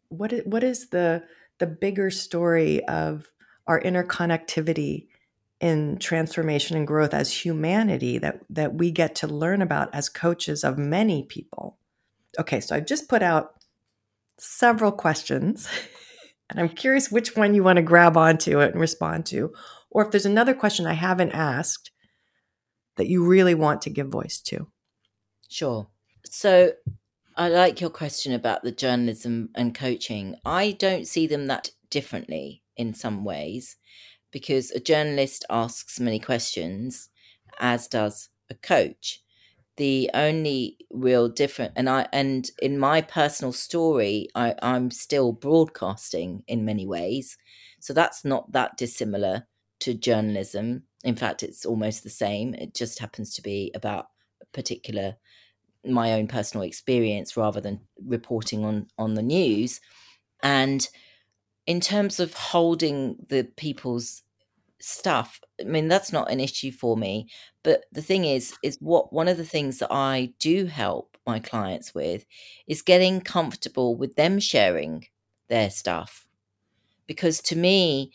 What 0.09 0.33
is, 0.33 0.43
what 0.45 0.65
is 0.65 0.89
the 0.89 1.23
the 1.61 1.69
bigger 1.69 2.11
story 2.11 2.85
of 2.87 3.31
our 3.67 3.81
interconnectivity 3.81 5.07
in 5.61 5.97
transformation 5.99 6.77
and 6.77 6.87
growth 6.87 7.15
as 7.15 7.33
humanity 7.33 8.19
that 8.19 8.41
that 8.51 8.75
we 8.75 8.91
get 8.91 9.15
to 9.15 9.27
learn 9.27 9.63
about 9.63 9.95
as 9.95 10.09
coaches 10.09 10.65
of 10.65 10.77
many 10.77 11.23
people. 11.23 11.79
Okay, 12.39 12.61
so 12.61 12.75
I've 12.75 12.87
just 12.87 13.09
put 13.09 13.23
out 13.23 13.55
several 14.37 14.93
questions 14.93 15.69
and 16.51 16.59
I'm 16.61 16.69
curious 16.69 17.11
which 17.11 17.37
one 17.37 17.55
you 17.55 17.63
want 17.63 17.77
to 17.77 17.83
grab 17.83 18.17
onto 18.17 18.59
and 18.61 18.75
respond 18.75 19.27
to 19.27 19.55
or 19.91 20.05
if 20.05 20.11
there's 20.11 20.27
another 20.27 20.55
question 20.55 20.87
I 20.87 20.95
haven't 20.95 21.33
asked 21.33 21.93
that 22.97 23.09
you 23.09 23.25
really 23.25 23.55
want 23.55 23.83
to 23.83 23.91
give 23.91 24.09
voice 24.09 24.41
to. 24.41 24.67
Sure. 25.49 25.89
So 26.27 26.73
I 27.37 27.49
like 27.49 27.81
your 27.81 27.91
question 27.91 28.33
about 28.33 28.65
the 28.65 28.73
journalism 28.73 29.51
and 29.55 29.75
coaching. 29.75 30.37
I 30.45 30.73
don't 30.73 31.07
see 31.07 31.27
them 31.27 31.47
that 31.47 31.71
differently 31.91 32.64
in 32.77 32.95
some 32.95 33.25
ways 33.25 33.77
because 34.35 34.73
a 34.73 34.81
journalist 34.81 35.45
asks 35.49 36.01
many 36.01 36.19
questions, 36.19 37.09
as 37.61 37.87
does 37.87 38.31
a 38.51 38.55
coach. 38.55 39.23
The 39.77 40.11
only 40.13 40.77
real 40.91 41.29
different, 41.29 41.73
and 41.77 41.89
I 41.89 42.09
and 42.13 42.51
in 42.61 42.79
my 42.79 43.01
personal 43.01 43.53
story, 43.53 44.29
I, 44.35 44.55
I'm 44.63 44.91
still 44.91 45.33
broadcasting 45.33 46.43
in 46.47 46.65
many 46.65 46.87
ways, 46.87 47.37
so 47.81 47.93
that's 47.93 48.25
not 48.25 48.53
that 48.53 48.77
dissimilar 48.77 49.47
to 49.81 49.95
journalism. 49.95 50.85
In 51.05 51.17
fact, 51.17 51.43
it's 51.43 51.65
almost 51.65 52.03
the 52.05 52.11
same. 52.11 52.55
It 52.55 52.75
just 52.75 52.99
happens 53.01 53.35
to 53.35 53.43
be 53.43 53.73
about 53.75 54.07
a 54.43 54.47
particular 54.53 55.17
my 55.85 56.13
own 56.15 56.27
personal 56.27 56.65
experience 56.65 57.37
rather 57.37 57.61
than 57.61 57.81
reporting 58.05 58.65
on 58.65 58.87
on 58.99 59.15
the 59.15 59.23
news 59.23 59.81
and 60.43 60.89
in 61.67 61.81
terms 61.81 62.21
of 62.21 62.35
holding 62.35 63.17
the 63.29 63.45
people's 63.57 64.23
stuff 64.81 65.41
i 65.61 65.65
mean 65.65 65.89
that's 65.89 66.13
not 66.13 66.31
an 66.31 66.41
issue 66.41 66.71
for 66.73 66.97
me 66.97 67.29
but 67.63 67.85
the 67.93 68.03
thing 68.03 68.25
is 68.25 68.55
is 68.63 68.77
what 68.81 69.13
one 69.13 69.29
of 69.29 69.37
the 69.39 69.45
things 69.45 69.79
that 69.79 69.93
i 69.93 70.33
do 70.41 70.67
help 70.67 71.17
my 71.27 71.39
clients 71.41 71.95
with 71.95 72.27
is 72.67 72.83
getting 72.83 73.21
comfortable 73.21 73.97
with 73.97 74.15
them 74.17 74.39
sharing 74.39 75.07
their 75.49 75.71
stuff. 75.71 76.27
Because 77.07 77.41
to 77.43 77.57
me 77.57 78.13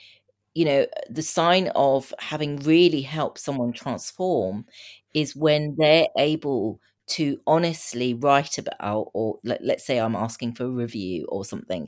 you 0.56 0.66
know 0.66 0.88
the 1.10 1.22
sign 1.24 1.70
of 1.76 2.14
having 2.20 2.58
really 2.58 3.02
helped 3.02 3.40
someone 3.40 3.74
transform 3.74 4.66
is 5.14 5.36
when 5.36 5.76
they're 5.78 6.08
able 6.18 6.80
to 7.08 7.40
honestly 7.48 8.14
write 8.16 8.58
about 8.58 9.10
or 9.14 9.40
let, 9.44 9.64
let's 9.64 9.86
say 9.86 10.00
i'm 10.00 10.16
asking 10.16 10.54
for 10.54 10.66
a 10.66 10.70
review 10.70 11.26
or 11.30 11.46
something 11.46 11.88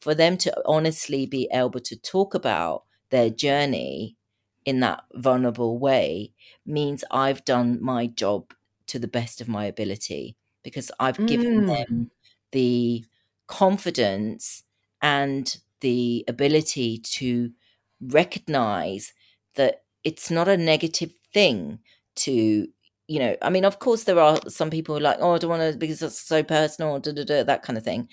for 0.00 0.14
them 0.14 0.36
to 0.38 0.54
honestly 0.66 1.26
be 1.26 1.48
able 1.52 1.80
to 1.80 1.96
talk 1.96 2.34
about 2.34 2.84
their 3.10 3.30
journey 3.30 4.16
in 4.64 4.80
that 4.80 5.02
vulnerable 5.14 5.78
way 5.78 6.32
means 6.66 7.04
i've 7.10 7.44
done 7.44 7.78
my 7.82 8.06
job 8.06 8.52
to 8.86 8.98
the 8.98 9.08
best 9.08 9.40
of 9.40 9.48
my 9.48 9.64
ability 9.64 10.36
because 10.62 10.90
i've 11.00 11.24
given 11.26 11.64
Mm. 11.64 11.66
them 11.66 12.10
the 12.52 13.04
confidence 13.46 14.64
and 15.00 15.58
the 15.80 16.24
ability 16.28 16.98
to 16.98 17.50
recognize 18.00 19.12
that 19.54 19.82
it's 20.04 20.30
not 20.30 20.48
a 20.48 20.56
negative 20.56 21.12
thing 21.32 21.78
to 22.16 22.68
you 23.10 23.18
know, 23.18 23.34
I 23.40 23.48
mean, 23.48 23.64
of 23.64 23.78
course, 23.78 24.04
there 24.04 24.18
are 24.18 24.38
some 24.48 24.68
people 24.68 24.94
who 24.94 24.98
are 24.98 25.02
like, 25.02 25.16
oh, 25.20 25.32
I 25.34 25.38
don't 25.38 25.48
want 25.48 25.72
to 25.72 25.78
because 25.78 26.02
it's 26.02 26.20
so 26.20 26.42
personal, 26.42 26.98
da, 27.00 27.12
da, 27.12 27.24
da, 27.24 27.42
that 27.42 27.62
kind 27.62 27.78
of 27.78 27.82
thing. 27.82 28.06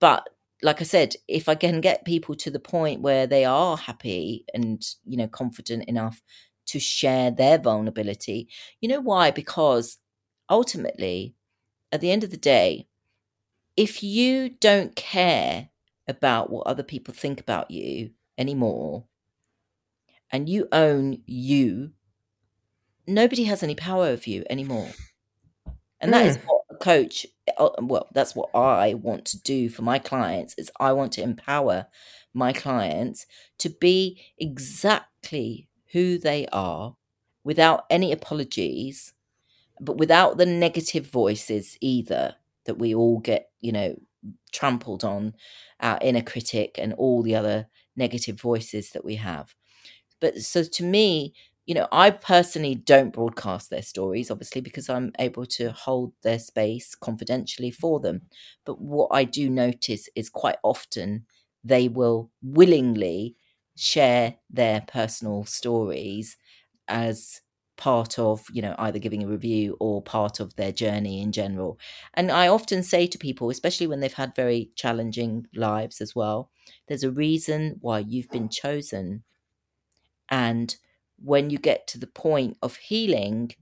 But 0.00 0.28
like 0.62 0.80
I 0.80 0.84
said, 0.84 1.14
if 1.28 1.48
I 1.48 1.54
can 1.54 1.80
get 1.80 2.04
people 2.04 2.34
to 2.36 2.50
the 2.50 2.58
point 2.58 3.00
where 3.00 3.26
they 3.26 3.44
are 3.44 3.76
happy 3.76 4.44
and, 4.52 4.84
you 5.04 5.16
know, 5.16 5.28
confident 5.28 5.84
enough 5.84 6.20
to 6.66 6.80
share 6.80 7.30
their 7.30 7.58
vulnerability, 7.58 8.48
you 8.80 8.88
know 8.88 9.00
why? 9.00 9.30
Because 9.30 9.98
ultimately, 10.50 11.34
at 11.92 12.00
the 12.00 12.10
end 12.10 12.24
of 12.24 12.30
the 12.30 12.36
day, 12.36 12.88
if 13.76 14.02
you 14.02 14.50
don't 14.50 14.96
care 14.96 15.68
about 16.08 16.50
what 16.50 16.66
other 16.66 16.82
people 16.82 17.14
think 17.14 17.40
about 17.40 17.70
you 17.70 18.10
anymore 18.36 19.04
and 20.32 20.48
you 20.48 20.66
own 20.72 21.22
you 21.26 21.92
nobody 23.06 23.44
has 23.44 23.62
any 23.62 23.74
power 23.74 24.06
over 24.06 24.28
you 24.28 24.44
anymore. 24.50 24.88
And 26.00 26.12
that 26.12 26.26
is 26.26 26.36
Mm. 26.36 26.44
what 26.44 26.56
a 26.56 26.57
coach, 26.80 27.26
uh, 27.56 27.70
well, 27.80 28.08
that's 28.12 28.34
what 28.34 28.50
I 28.54 28.94
want 28.94 29.24
to 29.26 29.42
do 29.42 29.68
for 29.68 29.82
my 29.82 29.98
clients 29.98 30.54
is 30.56 30.70
I 30.80 30.92
want 30.92 31.12
to 31.12 31.22
empower 31.22 31.86
my 32.34 32.52
clients 32.52 33.26
to 33.58 33.70
be 33.70 34.20
exactly 34.38 35.68
who 35.92 36.18
they 36.18 36.46
are 36.52 36.96
without 37.44 37.84
any 37.90 38.12
apologies, 38.12 39.12
but 39.80 39.96
without 39.96 40.36
the 40.36 40.46
negative 40.46 41.06
voices 41.06 41.76
either 41.80 42.36
that 42.66 42.78
we 42.78 42.94
all 42.94 43.18
get, 43.18 43.50
you 43.60 43.72
know, 43.72 43.96
trampled 44.52 45.04
on 45.04 45.34
our 45.80 45.98
inner 46.02 46.22
critic 46.22 46.76
and 46.78 46.92
all 46.94 47.22
the 47.22 47.34
other 47.34 47.66
negative 47.96 48.40
voices 48.40 48.90
that 48.90 49.04
we 49.04 49.16
have. 49.16 49.54
But 50.20 50.38
so 50.38 50.62
to 50.64 50.82
me, 50.84 51.34
you 51.68 51.74
know, 51.76 51.88
I 51.92 52.10
personally 52.12 52.74
don't 52.76 53.12
broadcast 53.14 53.70
their 53.70 53.82
stories, 53.82 54.32
obviously, 54.32 54.62
because 54.62 54.90
I'm 54.90 55.12
able 55.20 55.46
to 55.46 55.72
hold 55.72 56.14
their 56.24 56.40
space 56.40 56.96
confidentially 56.96 57.70
for 57.72 58.00
them. 58.00 58.22
But 58.66 58.80
what 58.80 59.10
I 59.12 59.24
do 59.24 59.50
notice 59.50 60.08
is 60.16 60.30
quite 60.30 60.56
often 60.64 61.26
they 61.64 61.88
will 61.88 62.32
willingly 62.42 63.36
share 63.76 64.36
their 64.50 64.82
personal 64.88 65.44
stories 65.46 66.36
as 66.88 67.42
part 67.76 68.18
of, 68.18 68.44
you 68.52 68.62
know, 68.62 68.74
either 68.78 68.98
giving 68.98 69.22
a 69.22 69.28
review 69.28 69.76
or 69.78 70.02
part 70.02 70.40
of 70.40 70.56
their 70.56 70.72
journey 70.72 71.22
in 71.22 71.32
general. 71.32 71.78
And 72.14 72.32
I 72.32 72.48
often 72.48 72.82
say 72.82 73.06
to 73.06 73.18
people, 73.18 73.50
especially 73.50 73.86
when 73.86 74.00
they've 74.00 74.12
had 74.12 74.34
very 74.34 74.70
challenging 74.74 75.46
lives 75.54 76.00
as 76.00 76.14
well, 76.16 76.50
there's 76.88 77.04
a 77.04 77.10
reason 77.12 77.76
why 77.80 78.00
you've 78.00 78.30
been 78.30 78.48
chosen. 78.48 79.24
And 80.30 80.76
when 81.22 81.50
you 81.50 81.58
get 81.58 81.86
to 81.88 81.98
the 81.98 82.06
point 82.06 82.56
of 82.62 82.76
healing, 82.76 83.52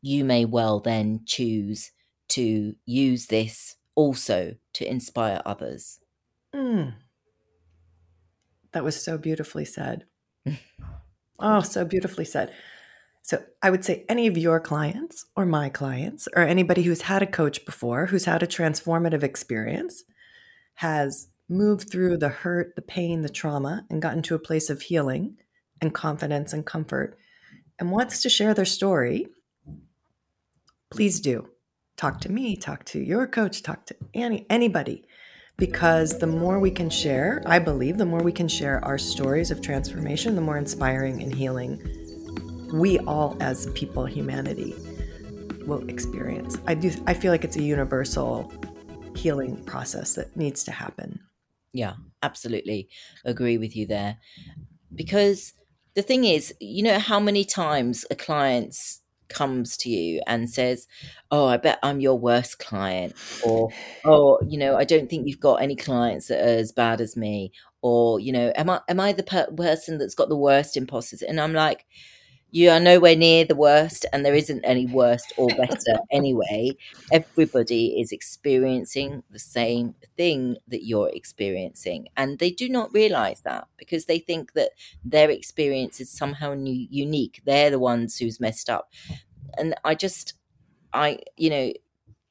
you 0.00 0.24
may 0.24 0.44
well 0.44 0.80
then 0.80 1.22
choose 1.26 1.92
to 2.28 2.74
use 2.86 3.26
this 3.26 3.76
also 3.94 4.54
to 4.74 4.88
inspire 4.88 5.42
others. 5.44 5.98
Mm. 6.54 6.94
That 8.72 8.84
was 8.84 9.02
so 9.02 9.18
beautifully 9.18 9.64
said. 9.64 10.04
Oh, 11.44 11.60
so 11.60 11.84
beautifully 11.84 12.24
said. 12.24 12.52
So 13.22 13.42
I 13.62 13.70
would 13.70 13.84
say 13.84 14.04
any 14.08 14.28
of 14.28 14.38
your 14.38 14.60
clients 14.60 15.24
or 15.34 15.44
my 15.44 15.70
clients 15.70 16.28
or 16.36 16.42
anybody 16.42 16.82
who's 16.82 17.02
had 17.02 17.20
a 17.20 17.26
coach 17.26 17.64
before, 17.64 18.06
who's 18.06 18.26
had 18.26 18.44
a 18.44 18.46
transformative 18.46 19.24
experience, 19.24 20.04
has 20.74 21.28
moved 21.48 21.90
through 21.90 22.18
the 22.18 22.28
hurt, 22.28 22.76
the 22.76 22.82
pain, 22.82 23.22
the 23.22 23.28
trauma, 23.28 23.84
and 23.90 24.00
gotten 24.00 24.22
to 24.22 24.36
a 24.36 24.38
place 24.38 24.70
of 24.70 24.82
healing 24.82 25.36
and 25.82 25.92
confidence 25.92 26.54
and 26.54 26.64
comfort 26.64 27.18
and 27.78 27.90
wants 27.90 28.22
to 28.22 28.30
share 28.30 28.54
their 28.54 28.64
story, 28.64 29.26
please 30.90 31.20
do. 31.20 31.48
Talk 31.98 32.20
to 32.22 32.32
me, 32.32 32.56
talk 32.56 32.84
to 32.86 32.98
your 32.98 33.26
coach, 33.26 33.62
talk 33.62 33.84
to 33.86 33.96
any 34.14 34.46
anybody. 34.48 35.04
Because 35.58 36.18
the 36.18 36.26
more 36.26 36.58
we 36.58 36.70
can 36.70 36.88
share, 36.88 37.42
I 37.44 37.58
believe, 37.58 37.98
the 37.98 38.06
more 38.06 38.22
we 38.22 38.32
can 38.32 38.48
share 38.48 38.82
our 38.84 38.96
stories 38.96 39.50
of 39.50 39.60
transformation, 39.60 40.34
the 40.34 40.40
more 40.40 40.56
inspiring 40.56 41.22
and 41.22 41.32
healing 41.32 41.78
we 42.72 42.98
all 43.00 43.36
as 43.40 43.66
people, 43.74 44.06
humanity, 44.06 44.74
will 45.66 45.86
experience. 45.88 46.58
I 46.66 46.74
do 46.74 46.90
I 47.06 47.14
feel 47.14 47.30
like 47.30 47.44
it's 47.44 47.56
a 47.56 47.62
universal 47.62 48.52
healing 49.14 49.62
process 49.64 50.14
that 50.14 50.34
needs 50.36 50.64
to 50.64 50.70
happen. 50.70 51.20
Yeah, 51.72 51.94
absolutely 52.22 52.88
agree 53.24 53.58
with 53.58 53.76
you 53.76 53.86
there. 53.86 54.18
Because 54.94 55.52
the 55.94 56.02
thing 56.02 56.24
is, 56.24 56.54
you 56.60 56.82
know 56.82 56.98
how 56.98 57.20
many 57.20 57.44
times 57.44 58.04
a 58.10 58.14
client's 58.14 59.00
comes 59.28 59.76
to 59.78 59.88
you 59.90 60.20
and 60.26 60.48
says, 60.48 60.86
"Oh, 61.30 61.46
I 61.46 61.56
bet 61.56 61.78
I'm 61.82 62.00
your 62.00 62.18
worst 62.18 62.58
client," 62.58 63.14
or 63.44 63.70
"Oh, 64.04 64.38
you 64.46 64.58
know, 64.58 64.76
I 64.76 64.84
don't 64.84 65.08
think 65.08 65.26
you've 65.26 65.40
got 65.40 65.62
any 65.62 65.76
clients 65.76 66.28
that 66.28 66.40
are 66.40 66.58
as 66.58 66.72
bad 66.72 67.00
as 67.00 67.16
me," 67.16 67.52
or 67.80 68.20
you 68.20 68.32
know, 68.32 68.52
"Am 68.54 68.70
I 68.70 68.80
am 68.88 69.00
I 69.00 69.12
the 69.12 69.22
per- 69.22 69.50
person 69.52 69.98
that's 69.98 70.14
got 70.14 70.28
the 70.28 70.36
worst 70.36 70.76
imposters?" 70.76 71.22
And 71.22 71.40
I'm 71.40 71.54
like, 71.54 71.86
you 72.52 72.70
are 72.70 72.78
nowhere 72.78 73.16
near 73.16 73.46
the 73.46 73.56
worst, 73.56 74.06
and 74.12 74.24
there 74.24 74.34
isn't 74.34 74.62
any 74.64 74.86
worst 74.86 75.32
or 75.38 75.48
better 75.48 75.98
anyway. 76.12 76.76
Everybody 77.10 77.98
is 78.00 78.12
experiencing 78.12 79.22
the 79.30 79.38
same 79.38 79.94
thing 80.18 80.58
that 80.68 80.84
you're 80.84 81.08
experiencing, 81.08 82.08
and 82.16 82.38
they 82.38 82.50
do 82.50 82.68
not 82.68 82.92
realize 82.92 83.40
that 83.40 83.66
because 83.78 84.04
they 84.04 84.18
think 84.18 84.52
that 84.52 84.70
their 85.04 85.30
experience 85.30 85.98
is 85.98 86.10
somehow 86.10 86.54
new, 86.54 86.86
unique. 86.90 87.40
They're 87.46 87.70
the 87.70 87.78
ones 87.78 88.18
who's 88.18 88.38
messed 88.38 88.70
up, 88.70 88.92
and 89.56 89.74
I 89.84 89.94
just, 89.94 90.34
I, 90.92 91.20
you 91.36 91.50
know, 91.50 91.72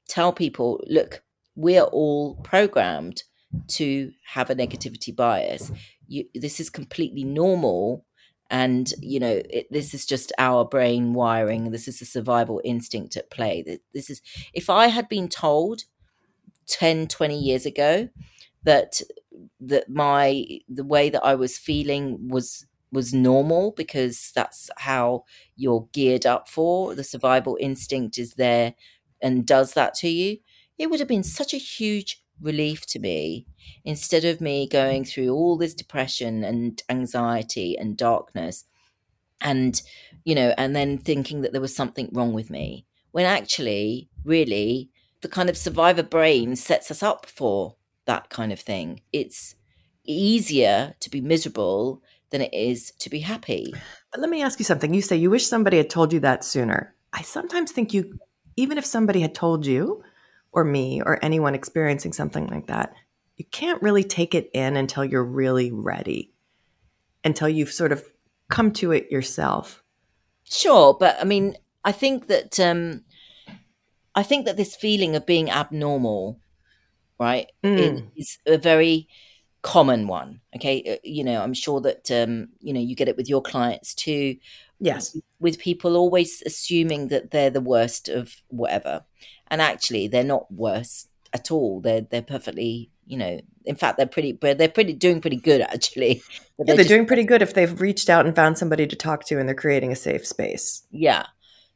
tell 0.07 0.33
people, 0.33 0.83
look, 0.87 1.23
we're 1.55 1.83
all 1.83 2.35
programmed 2.37 3.23
to 3.67 4.11
have 4.25 4.49
a 4.49 4.55
negativity 4.55 5.15
bias. 5.15 5.71
You, 6.07 6.25
this 6.35 6.59
is 6.59 6.69
completely 6.69 7.23
normal 7.23 8.05
and 8.51 8.93
you 9.01 9.19
know 9.19 9.41
it, 9.49 9.67
this 9.71 9.95
is 9.95 10.05
just 10.05 10.33
our 10.37 10.65
brain 10.65 11.13
wiring. 11.13 11.71
This 11.71 11.87
is 11.87 11.99
the 11.99 12.05
survival 12.05 12.61
instinct 12.63 13.17
at 13.17 13.31
play. 13.31 13.79
This 13.93 14.09
is 14.11 14.21
if 14.53 14.69
i 14.69 14.87
had 14.87 15.09
been 15.09 15.29
told 15.29 15.85
10 16.67 17.07
20 17.07 17.39
years 17.39 17.65
ago 17.65 18.09
that 18.63 19.01
that 19.59 19.89
my 19.89 20.45
the 20.69 20.83
way 20.83 21.09
that 21.09 21.23
i 21.23 21.35
was 21.35 21.57
feeling 21.57 22.27
was 22.29 22.65
was 22.91 23.13
normal 23.13 23.71
because 23.71 24.31
that's 24.35 24.69
how 24.77 25.23
you're 25.55 25.87
geared 25.93 26.25
up 26.25 26.49
for 26.49 26.93
the 26.95 27.03
survival 27.03 27.57
instinct 27.59 28.17
is 28.17 28.33
there 28.35 28.73
and 29.21 29.45
does 29.45 29.73
that 29.73 29.93
to 29.93 30.09
you 30.09 30.37
it 30.77 30.89
would 30.89 30.99
have 30.99 31.07
been 31.09 31.23
such 31.23 31.53
a 31.53 31.57
huge 31.57 32.20
relief 32.41 32.85
to 32.87 32.99
me 32.99 33.45
instead 33.85 34.25
of 34.25 34.41
me 34.41 34.67
going 34.67 35.05
through 35.05 35.29
all 35.29 35.57
this 35.57 35.73
depression 35.73 36.43
and 36.43 36.81
anxiety 36.89 37.77
and 37.77 37.97
darkness 37.97 38.65
and 39.39 39.81
you 40.23 40.35
know 40.35 40.53
and 40.57 40.75
then 40.75 40.97
thinking 40.97 41.41
that 41.41 41.51
there 41.51 41.61
was 41.61 41.75
something 41.75 42.09
wrong 42.13 42.33
with 42.33 42.49
me 42.49 42.85
when 43.11 43.25
actually 43.25 44.09
really 44.23 44.89
the 45.21 45.27
kind 45.27 45.49
of 45.49 45.57
survivor 45.57 46.03
brain 46.03 46.55
sets 46.55 46.91
us 46.91 47.03
up 47.03 47.25
for 47.25 47.75
that 48.05 48.29
kind 48.29 48.51
of 48.51 48.59
thing. 48.59 49.01
It's 49.13 49.55
easier 50.03 50.95
to 50.99 51.09
be 51.09 51.21
miserable 51.21 52.01
than 52.31 52.41
it 52.41 52.53
is 52.53 52.91
to 52.99 53.09
be 53.09 53.19
happy. 53.19 53.73
But 54.11 54.21
let 54.21 54.29
me 54.29 54.41
ask 54.41 54.57
you 54.59 54.65
something. 54.65 54.93
You 54.93 55.01
say 55.01 55.15
you 55.15 55.29
wish 55.29 55.45
somebody 55.45 55.77
had 55.77 55.89
told 55.89 56.11
you 56.11 56.19
that 56.21 56.43
sooner. 56.43 56.95
I 57.13 57.21
sometimes 57.21 57.71
think 57.71 57.93
you 57.93 58.17
even 58.57 58.77
if 58.77 58.85
somebody 58.85 59.21
had 59.21 59.35
told 59.35 59.65
you 59.65 60.03
or 60.51 60.63
me 60.63 61.01
or 61.01 61.23
anyone 61.23 61.55
experiencing 61.55 62.13
something 62.13 62.47
like 62.47 62.67
that, 62.67 62.93
you 63.37 63.45
can't 63.51 63.81
really 63.81 64.03
take 64.03 64.35
it 64.35 64.49
in 64.53 64.75
until 64.75 65.05
you're 65.05 65.23
really 65.23 65.71
ready, 65.71 66.31
until 67.23 67.49
you've 67.49 67.71
sort 67.71 67.91
of 67.91 68.03
come 68.49 68.71
to 68.73 68.91
it 68.91 69.11
yourself. 69.11 69.83
Sure, 70.43 70.95
but 70.99 71.17
I 71.19 71.23
mean, 71.23 71.55
I 71.83 71.91
think 71.91 72.27
that 72.27 72.59
um, 72.59 73.03
I 74.13 74.23
think 74.23 74.45
that 74.45 74.57
this 74.57 74.75
feeling 74.75 75.15
of 75.15 75.25
being 75.25 75.49
abnormal, 75.49 76.39
right, 77.19 77.51
mm. 77.63 78.09
is 78.15 78.37
a 78.45 78.57
very 78.57 79.07
common 79.61 80.07
one. 80.07 80.41
Okay, 80.55 80.83
uh, 80.87 80.99
you 81.03 81.23
know, 81.23 81.41
I'm 81.41 81.53
sure 81.53 81.81
that 81.81 82.11
um, 82.11 82.49
you 82.59 82.73
know 82.73 82.79
you 82.81 82.95
get 82.95 83.07
it 83.07 83.17
with 83.17 83.29
your 83.29 83.41
clients 83.41 83.95
too. 83.95 84.35
Yes, 84.83 85.15
with 85.39 85.59
people 85.59 85.95
always 85.95 86.41
assuming 86.43 87.09
that 87.09 87.29
they're 87.29 87.51
the 87.51 87.61
worst 87.61 88.09
of 88.09 88.35
whatever, 88.47 89.05
and 89.47 89.61
actually 89.61 90.07
they're 90.07 90.23
not 90.23 90.51
worse 90.51 91.07
at 91.33 91.51
all. 91.51 91.81
They're 91.81 92.01
they're 92.01 92.23
perfectly, 92.23 92.89
you 93.05 93.15
know, 93.15 93.39
in 93.63 93.75
fact 93.75 93.97
they're 93.97 94.07
pretty, 94.07 94.37
they're 94.41 94.67
pretty 94.67 94.93
doing 94.93 95.21
pretty 95.21 95.37
good 95.37 95.61
actually. 95.61 96.23
But 96.57 96.67
yeah, 96.67 96.75
they're, 96.75 96.83
they're 96.83 96.97
doing 96.97 97.07
pretty 97.07 97.23
good 97.23 97.41
if 97.41 97.55
they've 97.55 97.81
reached 97.81 98.07
out 98.07 98.27
and 98.27 98.35
found 98.35 98.55
somebody 98.55 98.85
to 98.85 98.95
talk 98.95 99.25
to, 99.25 99.39
and 99.39 99.47
they're 99.47 99.55
creating 99.55 99.91
a 99.91 99.95
safe 99.95 100.27
space. 100.27 100.83
Yeah. 100.91 101.25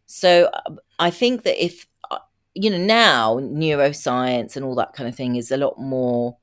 So 0.05 0.51
um, 0.67 0.77
I 0.99 1.09
think 1.09 1.41
that 1.43 1.63
if 1.63 1.87
uh, 2.11 2.19
you 2.53 2.69
know 2.69 2.77
now 2.77 3.35
neuroscience 3.39 4.55
and 4.55 4.63
all 4.63 4.75
that 4.75 4.93
kind 4.93 5.09
of 5.09 5.15
thing 5.15 5.35
is 5.37 5.51
a 5.51 5.57
lot 5.57 5.79
more. 5.79 6.37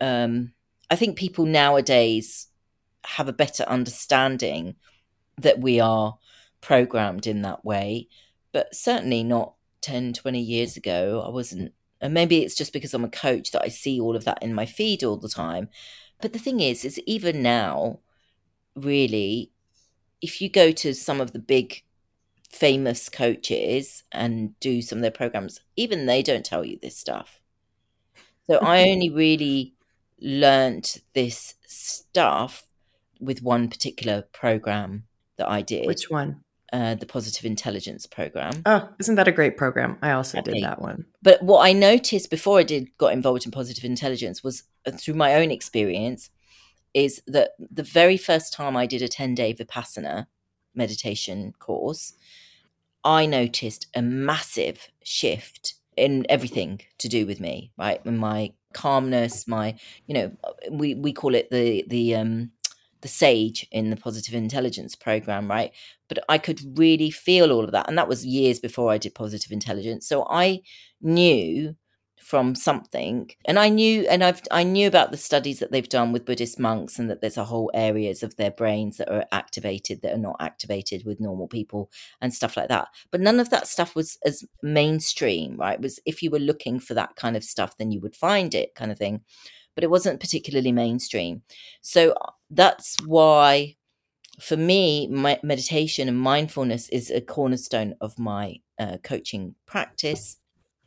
Um, 0.00 0.52
I 0.90 0.96
think 0.96 1.16
people 1.16 1.44
nowadays 1.44 2.46
have 3.04 3.28
a 3.28 3.32
better 3.32 3.64
understanding 3.64 4.76
that 5.38 5.60
we 5.60 5.80
are 5.80 6.18
programmed 6.60 7.26
in 7.26 7.42
that 7.42 7.64
way, 7.64 8.08
but 8.52 8.74
certainly 8.74 9.22
not 9.22 9.54
10, 9.82 10.14
20 10.14 10.40
years 10.40 10.76
ago, 10.76 11.22
I 11.24 11.30
wasn't. 11.30 11.72
And 12.00 12.12
maybe 12.12 12.42
it's 12.42 12.54
just 12.54 12.72
because 12.72 12.92
I'm 12.92 13.04
a 13.04 13.08
coach 13.08 13.52
that 13.52 13.62
I 13.62 13.68
see 13.68 14.00
all 14.00 14.16
of 14.16 14.24
that 14.24 14.42
in 14.42 14.54
my 14.54 14.66
feed 14.66 15.02
all 15.02 15.16
the 15.16 15.28
time. 15.28 15.68
But 16.20 16.32
the 16.32 16.38
thing 16.38 16.60
is, 16.60 16.84
is 16.84 16.98
even 17.00 17.42
now, 17.42 18.00
really, 18.74 19.52
if 20.20 20.40
you 20.40 20.48
go 20.48 20.72
to 20.72 20.94
some 20.94 21.20
of 21.20 21.32
the 21.32 21.38
big 21.38 21.82
famous 22.50 23.08
coaches 23.08 24.02
and 24.12 24.58
do 24.60 24.80
some 24.82 24.98
of 24.98 25.02
their 25.02 25.10
programs, 25.10 25.60
even 25.76 26.06
they 26.06 26.22
don't 26.22 26.44
tell 26.44 26.64
you 26.64 26.78
this 26.80 26.96
stuff. 26.96 27.40
So 28.46 28.58
I 28.58 28.82
only 28.88 29.10
really 29.10 29.74
learned 30.20 31.00
this 31.14 31.54
stuff 31.66 32.66
with 33.20 33.42
one 33.42 33.68
particular 33.68 34.22
program 34.32 35.04
that 35.38 35.48
I 35.48 35.62
did. 35.62 35.86
Which 35.86 36.10
one? 36.10 36.44
uh, 36.72 36.94
the 36.94 37.06
Positive 37.06 37.44
Intelligence 37.44 38.06
program. 38.06 38.52
Oh, 38.66 38.88
isn't 38.98 39.14
that 39.14 39.28
a 39.28 39.32
great 39.32 39.56
program? 39.56 39.98
I 40.02 40.12
also 40.12 40.40
did 40.42 40.62
that 40.62 40.80
one. 40.80 41.06
But 41.22 41.42
what 41.42 41.66
I 41.66 41.72
noticed 41.72 42.30
before 42.30 42.58
I 42.58 42.64
did 42.64 42.88
got 42.98 43.12
involved 43.12 43.46
in 43.46 43.52
positive 43.52 43.84
intelligence 43.84 44.42
was 44.42 44.64
uh, 44.86 44.92
through 44.92 45.14
my 45.14 45.34
own 45.34 45.50
experience 45.50 46.30
is 46.94 47.22
that 47.26 47.50
the 47.58 47.82
very 47.82 48.16
first 48.16 48.52
time 48.52 48.76
I 48.76 48.86
did 48.86 49.02
a 49.02 49.08
10 49.08 49.34
day 49.34 49.54
Vipassana 49.54 50.26
meditation 50.74 51.52
course, 51.58 52.14
I 53.04 53.26
noticed 53.26 53.86
a 53.94 54.02
massive 54.02 54.88
shift 55.02 55.74
in 55.96 56.26
everything 56.28 56.80
to 56.98 57.08
do 57.08 57.26
with 57.26 57.40
me, 57.40 57.70
right? 57.78 58.00
In 58.04 58.18
my 58.18 58.52
calmness, 58.74 59.46
my, 59.46 59.76
you 60.06 60.14
know, 60.14 60.32
we, 60.70 60.94
we 60.94 61.12
call 61.12 61.34
it 61.34 61.50
the, 61.50 61.84
the, 61.86 62.16
um, 62.16 62.50
the 63.06 63.12
sage 63.12 63.64
in 63.70 63.90
the 63.90 63.96
positive 63.96 64.34
intelligence 64.34 64.96
program, 64.96 65.48
right? 65.48 65.70
But 66.08 66.18
I 66.28 66.38
could 66.38 66.60
really 66.76 67.12
feel 67.12 67.52
all 67.52 67.62
of 67.62 67.70
that. 67.70 67.88
And 67.88 67.96
that 67.96 68.08
was 68.08 68.26
years 68.26 68.58
before 68.58 68.90
I 68.90 68.98
did 68.98 69.14
positive 69.14 69.52
intelligence. 69.52 70.08
So 70.08 70.26
I 70.28 70.62
knew 71.00 71.76
from 72.18 72.54
something 72.54 73.30
and 73.44 73.58
i 73.58 73.68
knew 73.68 74.06
and 74.08 74.24
i've 74.24 74.40
i 74.50 74.62
knew 74.62 74.88
about 74.88 75.10
the 75.10 75.16
studies 75.18 75.58
that 75.58 75.70
they've 75.70 75.90
done 75.90 76.12
with 76.12 76.24
buddhist 76.24 76.58
monks 76.58 76.98
and 76.98 77.10
that 77.10 77.20
there's 77.20 77.36
a 77.36 77.44
whole 77.44 77.70
areas 77.74 78.22
of 78.22 78.34
their 78.36 78.50
brains 78.50 78.96
that 78.96 79.12
are 79.12 79.26
activated 79.32 80.00
that 80.00 80.14
are 80.14 80.18
not 80.18 80.34
activated 80.40 81.04
with 81.04 81.20
normal 81.20 81.46
people 81.46 81.90
and 82.22 82.32
stuff 82.32 82.56
like 82.56 82.68
that 82.68 82.88
but 83.10 83.20
none 83.20 83.38
of 83.38 83.50
that 83.50 83.68
stuff 83.68 83.94
was 83.94 84.18
as 84.24 84.42
mainstream 84.62 85.56
right 85.58 85.74
it 85.74 85.82
was 85.82 86.00
if 86.06 86.22
you 86.22 86.30
were 86.30 86.38
looking 86.38 86.80
for 86.80 86.94
that 86.94 87.14
kind 87.16 87.36
of 87.36 87.44
stuff 87.44 87.76
then 87.76 87.92
you 87.92 88.00
would 88.00 88.16
find 88.16 88.54
it 88.54 88.74
kind 88.74 88.90
of 88.90 88.98
thing 88.98 89.20
but 89.76 89.84
it 89.84 89.90
wasn't 89.90 90.18
particularly 90.18 90.72
mainstream. 90.72 91.42
So 91.82 92.10
uh, 92.10 92.32
that's 92.50 92.96
why, 93.06 93.76
for 94.40 94.56
me, 94.56 95.06
my 95.06 95.38
meditation 95.44 96.08
and 96.08 96.18
mindfulness 96.18 96.88
is 96.88 97.10
a 97.10 97.20
cornerstone 97.20 97.94
of 98.00 98.18
my 98.18 98.56
uh, 98.80 98.96
coaching 99.04 99.54
practice. 99.66 100.38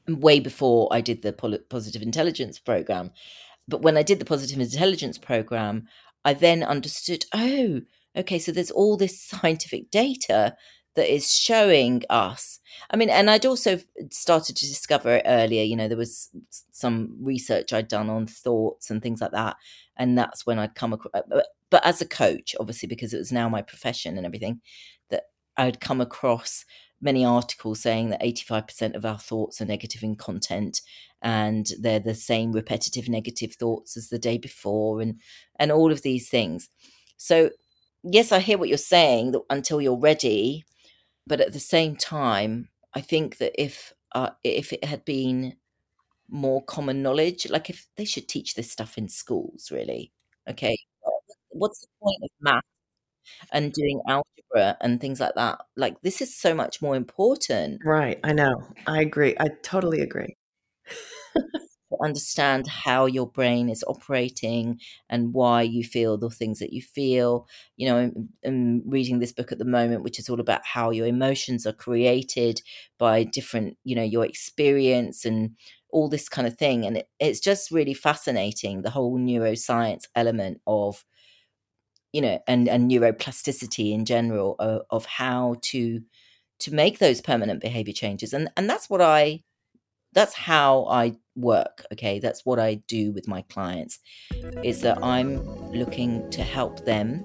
Way 0.08 0.40
before 0.40 0.90
I 0.92 1.02
did 1.02 1.22
the 1.22 1.32
positive 1.32 2.02
intelligence 2.02 2.58
program, 2.58 3.12
but 3.68 3.84
when 3.84 3.96
I 3.96 4.02
did 4.02 4.18
the 4.18 4.26
positive 4.26 4.60
intelligence 4.60 5.20
program, 5.20 5.88
I 6.26 6.34
then 6.34 6.64
understood. 6.64 7.26
Oh, 7.32 7.82
okay, 8.16 8.40
so 8.40 8.52
there's 8.52 8.72
all 8.72 8.98
this 8.98 9.22
scientific 9.22 9.92
data 9.92 10.56
that 11.00 11.14
is 11.14 11.34
showing 11.34 12.04
us. 12.10 12.60
I 12.92 12.98
mean, 12.98 13.10
and 13.10 13.30
I'd 13.30 13.46
also 13.46 13.80
started 14.12 14.58
to 14.58 14.68
discover 14.68 15.16
it 15.16 15.24
earlier. 15.26 15.64
You 15.64 15.78
know, 15.78 15.88
there 15.88 15.98
was 15.98 16.30
some 16.72 17.16
research 17.22 17.72
I'd 17.72 17.88
done 17.88 18.10
on 18.10 18.28
thoughts 18.28 18.92
and 18.92 19.02
things 19.02 19.22
like 19.22 19.32
that, 19.32 19.56
and 19.96 20.18
that's 20.18 20.46
when 20.46 20.60
I'd 20.60 20.76
come 20.76 20.92
across. 20.92 21.12
But, 21.14 21.32
uh, 21.32 21.44
but 21.70 21.86
as 21.86 22.02
a 22.02 22.06
coach, 22.06 22.54
obviously, 22.60 22.88
because 22.88 23.14
it 23.14 23.18
was 23.18 23.32
now 23.32 23.48
my 23.48 23.62
profession 23.62 24.18
and 24.18 24.26
everything, 24.26 24.60
that 25.10 25.24
I'd 25.56 25.80
come 25.80 26.02
across 26.02 26.66
many 27.02 27.24
articles 27.24 27.80
saying 27.80 28.10
that 28.10 28.22
85% 28.22 28.96
of 28.96 29.06
our 29.06 29.18
thoughts 29.18 29.62
are 29.62 29.66
negative 29.66 30.04
in 30.04 30.18
content 30.18 30.82
and 31.22 31.72
they're 31.80 32.02
the 32.02 32.14
same 32.14 32.52
repetitive 32.52 33.08
negative 33.08 33.56
thoughts 33.56 33.96
as 33.96 34.10
the 34.10 34.20
day 34.20 34.38
before 34.38 35.00
and 35.00 35.22
and 35.58 35.72
all 35.72 35.94
of 35.94 36.02
these 36.02 36.28
things 36.28 36.68
so 37.16 37.52
yes 38.04 38.34
i 38.34 38.40
hear 38.40 38.58
what 38.58 38.68
you're 38.68 38.78
saying 38.78 39.32
that 39.32 39.42
until 39.50 39.82
you're 39.82 39.98
ready 39.98 40.66
but 41.30 41.42
at 41.42 41.54
the 41.54 41.62
same 41.62 41.98
time, 41.98 42.70
I 42.96 43.02
think 43.02 43.40
that 43.40 43.54
if 43.62 43.94
uh, 44.14 44.32
if 44.44 44.74
it 44.74 44.86
had 44.86 45.06
been 45.06 45.56
more 46.30 46.64
common 46.66 47.04
knowledge, 47.04 47.50
like 47.50 47.70
if 47.70 47.88
they 47.98 48.06
should 48.06 48.28
teach 48.30 48.56
this 48.56 48.72
stuff 48.72 48.98
in 48.98 49.10
schools, 49.10 49.72
really, 49.72 50.14
okay, 50.50 50.78
what's 51.52 51.82
the 51.82 51.88
point 52.02 52.24
of 52.24 52.30
math? 52.42 52.64
and 53.54 53.74
doing 53.74 54.02
algebra 54.08 54.78
and 54.82 55.00
things 55.02 55.20
like 55.20 55.36
that. 55.36 55.60
Like 55.76 56.02
this 56.02 56.22
is 56.22 56.36
so 56.36 56.54
much 56.54 56.82
more 56.82 56.96
important. 56.96 57.82
Right. 57.86 58.20
I 58.24 58.34
know. 58.34 58.56
I 58.88 59.02
agree. 59.02 59.36
I 59.40 59.50
totally 59.64 60.02
agree. 60.02 60.36
to 61.90 61.98
understand 62.04 62.68
how 62.68 63.06
your 63.06 63.28
brain 63.28 63.70
is 63.70 63.84
operating 63.88 64.80
and 65.10 65.34
why 65.34 65.62
you 65.62 65.84
feel 65.84 66.18
the 66.18 66.30
things 66.30 66.60
that 66.60 66.74
you 66.74 66.82
feel. 66.82 67.48
You 67.78 67.90
know, 67.90 67.98
I'm, 67.98 68.30
I'm, 68.46 68.90
reading 68.90 69.20
this 69.20 69.32
book 69.32 69.52
at 69.52 69.58
the 69.58 69.66
moment, 69.66 70.04
which 70.04 70.20
is 70.20 70.30
all 70.30 70.40
about 70.40 70.66
how 70.66 70.92
your 70.92 71.08
emotions 71.08 71.66
are 71.66 71.74
created 71.74 72.62
by 72.98 73.24
different, 73.24 73.78
you 73.84 73.96
know, 73.96 74.04
your 74.04 74.26
experience 74.26 75.26
and 75.26 75.56
all 75.90 76.08
this 76.08 76.30
kind 76.30 76.48
of 76.48 76.58
thing. 76.58 76.86
And 76.86 76.98
it, 76.98 77.10
it's 77.20 77.40
just 77.40 77.72
really 77.72 77.94
fascinating 77.94 78.82
the 78.82 78.92
whole 78.92 79.18
neuroscience 79.18 80.04
element 80.16 80.62
of 80.68 81.04
you 82.12 82.22
know 82.22 82.40
and 82.48 82.68
and 82.68 82.90
neuroplasticity 82.90 83.94
in 83.94 84.04
general 84.04 84.56
of, 84.58 84.82
of 84.90 85.06
how 85.06 85.56
to 85.62 86.02
to 86.58 86.74
make 86.74 86.98
those 86.98 87.22
permanent 87.22 87.62
behavior 87.62 87.94
changes 87.94 88.34
and 88.34 88.50
and 88.58 88.68
that's 88.68 88.90
what 88.90 89.00
i 89.00 89.44
that's 90.14 90.34
how 90.34 90.86
I 90.86 91.16
work. 91.42 91.86
Okay. 91.94 92.20
That's 92.20 92.46
what 92.46 92.60
I 92.60 92.76
do 92.88 93.12
with 93.12 93.28
my 93.28 93.42
clients 93.44 94.00
is 94.64 94.82
that 94.82 95.04
I'm 95.04 95.46
looking 95.72 96.30
to 96.32 96.44
help 96.44 96.86
them 96.86 97.24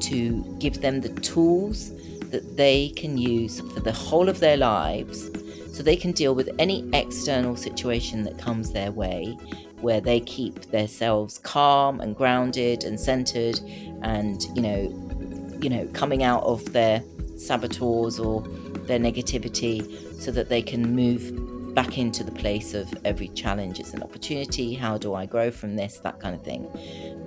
to 0.00 0.56
give 0.58 0.80
them 0.80 1.00
the 1.00 1.08
tools 1.20 1.90
that 2.30 2.56
they 2.56 2.90
can 2.90 3.16
use 3.16 3.60
for 3.72 3.80
the 3.80 3.92
whole 3.92 4.28
of 4.28 4.40
their 4.40 4.56
lives 4.56 5.30
so 5.72 5.82
they 5.82 5.96
can 5.96 6.12
deal 6.12 6.34
with 6.34 6.48
any 6.58 6.88
external 6.92 7.56
situation 7.56 8.22
that 8.22 8.38
comes 8.38 8.72
their 8.72 8.90
way 8.90 9.36
where 9.80 10.00
they 10.00 10.20
keep 10.20 10.54
themselves 10.70 11.38
calm 11.38 12.00
and 12.00 12.16
grounded 12.16 12.84
and 12.84 12.98
centered 12.98 13.60
and 14.02 14.44
you 14.54 14.62
know 14.62 15.58
you 15.60 15.68
know 15.68 15.86
coming 15.92 16.22
out 16.22 16.42
of 16.44 16.72
their 16.72 17.02
saboteurs 17.36 18.18
or 18.18 18.40
their 18.86 18.98
negativity 18.98 19.84
so 20.20 20.30
that 20.30 20.48
they 20.48 20.62
can 20.62 20.94
move 20.94 21.32
back 21.76 21.98
into 21.98 22.24
the 22.24 22.32
place 22.32 22.72
of 22.72 22.92
every 23.04 23.28
challenge 23.28 23.78
is 23.78 23.92
an 23.92 24.02
opportunity. 24.02 24.72
How 24.72 24.96
do 24.96 25.12
I 25.12 25.26
grow 25.26 25.50
from 25.50 25.76
this? 25.76 25.98
That 25.98 26.18
kind 26.20 26.34
of 26.34 26.42
thing. 26.42 26.66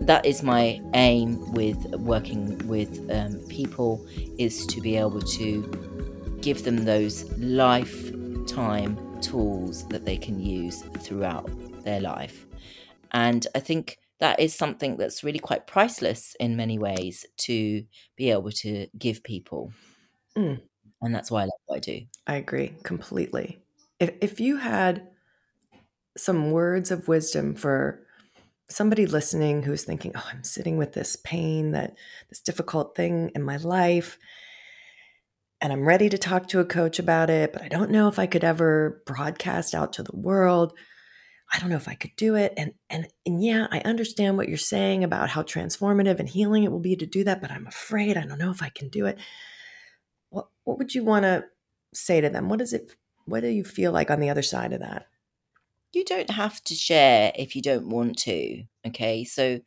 That 0.02 0.26
is 0.26 0.42
my 0.42 0.82
aim 0.96 1.52
with 1.54 1.86
working 1.98 2.58
with 2.68 3.08
um, 3.12 3.40
people 3.48 4.04
is 4.40 4.66
to 4.66 4.82
be 4.82 4.98
able 4.98 5.22
to 5.22 6.40
give 6.42 6.64
them 6.64 6.84
those 6.84 7.32
lifetime 7.38 8.98
tools 9.22 9.88
that 9.90 10.04
they 10.04 10.18
can 10.18 10.40
use 10.40 10.82
throughout 10.98 11.48
their 11.84 12.02
life. 12.02 12.48
And 13.12 13.46
I 13.54 13.60
think 13.60 14.00
that 14.20 14.40
is 14.40 14.56
something 14.56 14.98
that's 14.98 15.24
really 15.24 15.38
quite 15.38 15.68
priceless 15.68 16.36
in 16.40 16.58
many 16.58 16.80
ways 16.80 17.24
to 17.46 17.86
be 18.16 18.32
able 18.32 18.52
to 18.64 18.88
give 18.98 19.22
people. 19.22 19.74
Mm. 20.36 20.60
And 21.04 21.14
that's 21.14 21.30
why 21.30 21.42
I 21.42 21.46
love 21.46 21.62
what 21.68 21.76
I 21.76 21.80
do. 21.80 22.02
I 22.26 22.36
agree 22.38 22.74
completely 22.82 23.60
if, 24.00 24.14
if 24.22 24.40
you 24.40 24.58
had 24.58 25.08
some 26.18 26.52
words 26.52 26.92
of 26.92 27.08
wisdom 27.08 27.56
for 27.56 28.06
somebody 28.70 29.06
listening 29.06 29.64
who's 29.64 29.84
thinking, 29.84 30.12
oh, 30.16 30.28
I'm 30.32 30.44
sitting 30.44 30.78
with 30.78 30.94
this 30.94 31.16
pain, 31.16 31.72
that 31.72 31.96
this 32.30 32.42
difficult 32.42 32.96
thing 32.96 33.32
in 33.36 33.44
my 33.44 33.58
life, 33.58 34.18
and 35.62 35.74
I'm 35.74 35.86
ready 35.86 36.10
to 36.10 36.18
talk 36.18 36.48
to 36.50 36.60
a 36.60 36.66
coach 36.66 37.00
about 37.00 37.30
it, 37.30 37.52
but 37.52 37.62
I 37.62 37.68
don't 37.68 37.92
know 37.92 38.08
if 38.08 38.18
I 38.18 38.28
could 38.28 38.44
ever 38.44 39.02
broadcast 39.06 39.76
out 39.76 39.94
to 39.94 40.04
the 40.04 40.16
world. 40.16 40.74
I 41.52 41.60
don't 41.60 41.70
know 41.70 41.76
if 41.76 41.90
I 41.90 41.96
could 41.96 42.16
do 42.16 42.36
it. 42.36 42.54
And 42.56 42.74
and 42.90 43.08
and 43.26 43.44
yeah, 43.44 43.68
I 43.72 43.80
understand 43.80 44.38
what 44.38 44.48
you're 44.48 44.58
saying 44.58 45.04
about 45.04 45.30
how 45.30 45.42
transformative 45.42 46.20
and 46.20 46.30
healing 46.30 46.64
it 46.64 46.72
will 46.72 46.80
be 46.80 46.96
to 46.96 47.06
do 47.06 47.24
that, 47.26 47.42
but 47.42 47.52
I'm 47.52 47.68
afraid 47.68 48.16
I 48.16 48.26
don't 48.26 48.38
know 48.38 48.52
if 48.52 48.62
I 48.62 48.70
can 48.70 48.88
do 48.90 49.08
it. 49.08 49.18
What 50.30 50.48
what 50.64 50.78
would 50.78 50.94
you 50.96 51.04
want 51.04 51.24
to 51.24 51.46
say 51.94 52.22
to 52.22 52.30
them? 52.30 52.50
What 52.50 52.60
does 52.60 52.72
it 52.72 52.92
what 53.30 53.42
do 53.42 53.50
you 53.50 53.64
feel 53.64 53.92
like 53.92 54.12
on 54.12 54.20
the 54.20 54.30
other 54.30 54.42
side 54.42 54.74
of 54.74 54.80
that? 54.80 55.08
You 55.94 56.06
don't 56.06 56.30
have 56.30 56.64
to 56.66 56.76
share 56.76 57.32
if 57.36 57.56
you 57.56 57.62
don't 57.62 57.90
want 57.90 58.18
to. 58.20 58.64
Okay. 58.88 59.24
So 59.24 59.60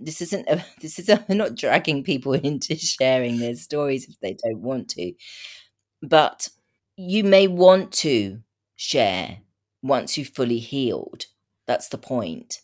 this 0.00 0.20
isn't 0.20 0.48
a, 0.48 0.64
this 0.80 0.98
is 0.98 1.08
a, 1.08 1.24
not 1.28 1.54
dragging 1.54 2.04
people 2.04 2.32
into 2.34 2.76
sharing 2.76 3.38
their 3.38 3.54
stories 3.54 4.08
if 4.08 4.18
they 4.20 4.34
don't 4.34 4.60
want 4.60 4.88
to. 4.90 5.12
But 6.02 6.48
you 6.96 7.24
may 7.24 7.46
want 7.46 7.92
to 7.92 8.40
share 8.76 9.38
once 9.82 10.16
you've 10.16 10.28
fully 10.28 10.58
healed. 10.58 11.26
That's 11.66 11.88
the 11.88 11.98
point. 11.98 12.60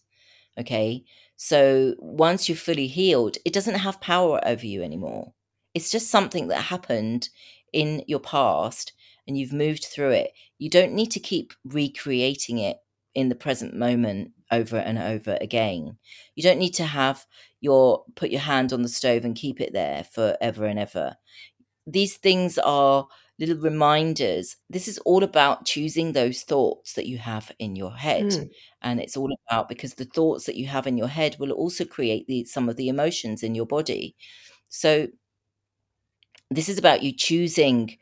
Okay. 0.58 1.04
So 1.36 1.94
once 1.98 2.48
you're 2.48 2.56
fully 2.56 2.86
healed, 2.86 3.36
it 3.44 3.52
doesn't 3.52 3.74
have 3.74 4.00
power 4.00 4.40
over 4.46 4.64
you 4.64 4.82
anymore. 4.82 5.32
It's 5.74 5.90
just 5.90 6.10
something 6.10 6.48
that 6.48 6.62
happened 6.62 7.28
in 7.72 8.04
your 8.06 8.20
past 8.20 8.92
and 9.26 9.38
you've 9.38 9.52
moved 9.52 9.84
through 9.84 10.10
it, 10.10 10.32
you 10.58 10.70
don't 10.70 10.92
need 10.92 11.10
to 11.12 11.20
keep 11.20 11.52
recreating 11.64 12.58
it 12.58 12.78
in 13.14 13.28
the 13.28 13.34
present 13.34 13.74
moment 13.74 14.32
over 14.50 14.76
and 14.76 14.98
over 14.98 15.38
again. 15.40 15.96
You 16.34 16.42
don't 16.42 16.58
need 16.58 16.74
to 16.74 16.84
have 16.84 17.26
your 17.60 18.04
put 18.14 18.30
your 18.30 18.40
hand 18.40 18.72
on 18.72 18.82
the 18.82 18.88
stove 18.88 19.24
and 19.24 19.34
keep 19.34 19.60
it 19.60 19.72
there 19.72 20.04
forever 20.04 20.66
and 20.66 20.78
ever. 20.78 21.16
These 21.86 22.16
things 22.16 22.58
are 22.58 23.06
little 23.38 23.56
reminders. 23.56 24.56
This 24.70 24.86
is 24.86 24.98
all 24.98 25.24
about 25.24 25.64
choosing 25.64 26.12
those 26.12 26.42
thoughts 26.42 26.94
that 26.94 27.06
you 27.06 27.18
have 27.18 27.50
in 27.58 27.76
your 27.76 27.92
head. 27.92 28.26
Mm. 28.26 28.50
And 28.82 29.00
it's 29.00 29.16
all 29.16 29.30
about 29.48 29.68
because 29.68 29.94
the 29.94 30.04
thoughts 30.04 30.46
that 30.46 30.56
you 30.56 30.66
have 30.66 30.86
in 30.86 30.96
your 30.96 31.08
head 31.08 31.36
will 31.38 31.52
also 31.52 31.84
create 31.84 32.26
the, 32.26 32.44
some 32.44 32.68
of 32.68 32.76
the 32.76 32.88
emotions 32.88 33.42
in 33.42 33.54
your 33.54 33.66
body. 33.66 34.14
So 34.68 35.08
this 36.50 36.68
is 36.68 36.78
about 36.78 37.02
you 37.02 37.12
choosing 37.12 37.96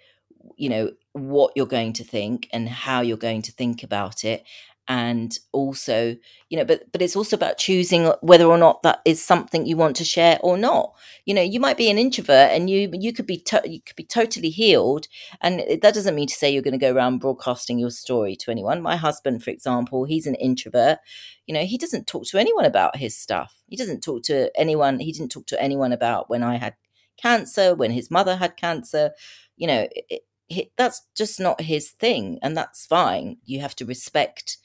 you 0.56 0.68
know 0.68 0.90
what 1.12 1.52
you're 1.56 1.66
going 1.66 1.92
to 1.94 2.04
think 2.04 2.48
and 2.52 2.68
how 2.68 3.00
you're 3.00 3.16
going 3.16 3.42
to 3.42 3.52
think 3.52 3.82
about 3.82 4.24
it. 4.24 4.44
And 4.88 5.38
also 5.52 6.16
you 6.48 6.58
know 6.58 6.64
but 6.64 6.90
but 6.90 7.00
it's 7.00 7.14
also 7.14 7.36
about 7.36 7.56
choosing 7.56 8.12
whether 8.20 8.46
or 8.46 8.58
not 8.58 8.82
that 8.82 8.98
is 9.04 9.24
something 9.24 9.64
you 9.64 9.76
want 9.76 9.94
to 9.96 10.04
share 10.04 10.40
or 10.42 10.58
not. 10.58 10.92
You 11.24 11.34
know 11.34 11.40
you 11.42 11.60
might 11.60 11.76
be 11.76 11.88
an 11.88 11.98
introvert 11.98 12.50
and 12.50 12.68
you 12.68 12.90
you 12.92 13.12
could 13.12 13.26
be 13.26 13.38
to- 13.38 13.62
you 13.64 13.80
could 13.80 13.94
be 13.94 14.04
totally 14.04 14.50
healed. 14.50 15.06
And 15.40 15.60
that 15.82 15.94
doesn't 15.94 16.16
mean 16.16 16.26
to 16.26 16.34
say 16.34 16.50
you're 16.50 16.62
going 16.62 16.72
to 16.72 16.78
go 16.78 16.92
around 16.92 17.18
broadcasting 17.20 17.78
your 17.78 17.90
story 17.90 18.34
to 18.36 18.50
anyone. 18.50 18.82
My 18.82 18.96
husband 18.96 19.44
for 19.44 19.50
example 19.50 20.04
he's 20.04 20.26
an 20.26 20.34
introvert. 20.34 20.98
You 21.46 21.54
know 21.54 21.64
he 21.64 21.78
doesn't 21.78 22.08
talk 22.08 22.24
to 22.26 22.38
anyone 22.38 22.64
about 22.64 22.96
his 22.96 23.16
stuff. 23.16 23.54
He 23.68 23.76
doesn't 23.76 24.00
talk 24.02 24.24
to 24.24 24.50
anyone 24.58 24.98
he 24.98 25.12
didn't 25.12 25.30
talk 25.30 25.46
to 25.46 25.62
anyone 25.62 25.92
about 25.92 26.28
when 26.28 26.42
i 26.42 26.56
had 26.56 26.74
cancer 27.16 27.74
when 27.74 27.92
his 27.92 28.10
mother 28.10 28.36
had 28.36 28.56
cancer. 28.56 29.12
You 29.56 29.66
know 29.68 29.88
it, 30.10 30.22
that's 30.76 31.02
just 31.16 31.40
not 31.40 31.60
his 31.60 31.90
thing 31.90 32.38
and 32.42 32.56
that's 32.56 32.86
fine. 32.86 33.38
You 33.44 33.60
have 33.60 33.76
to 33.76 33.86
respect 33.86 34.58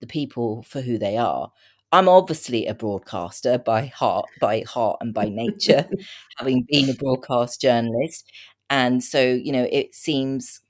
the 0.00 0.06
people 0.06 0.62
for 0.64 0.80
who 0.80 0.98
they 0.98 1.16
are. 1.16 1.50
I'm 1.92 2.08
obviously 2.08 2.66
a 2.66 2.74
broadcaster 2.74 3.58
by 3.58 3.86
heart 3.86 4.26
by 4.40 4.64
heart 4.66 4.98
and 5.00 5.14
by 5.14 5.28
nature 5.28 5.88
having 6.38 6.66
been 6.68 6.90
a 6.90 6.94
broadcast 6.94 7.60
journalist. 7.60 8.30
And 8.70 9.02
so 9.02 9.22
you 9.22 9.52
know 9.52 9.68
it 9.70 9.94
seems 9.94 10.60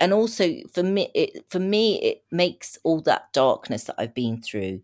and 0.00 0.12
also 0.12 0.54
for 0.72 0.82
me 0.82 1.08
it 1.14 1.44
for 1.48 1.58
me 1.58 2.00
it 2.02 2.24
makes 2.30 2.78
all 2.84 3.00
that 3.00 3.32
darkness 3.32 3.84
that 3.84 3.94
i've 3.98 4.14
been 4.14 4.40
through 4.40 4.80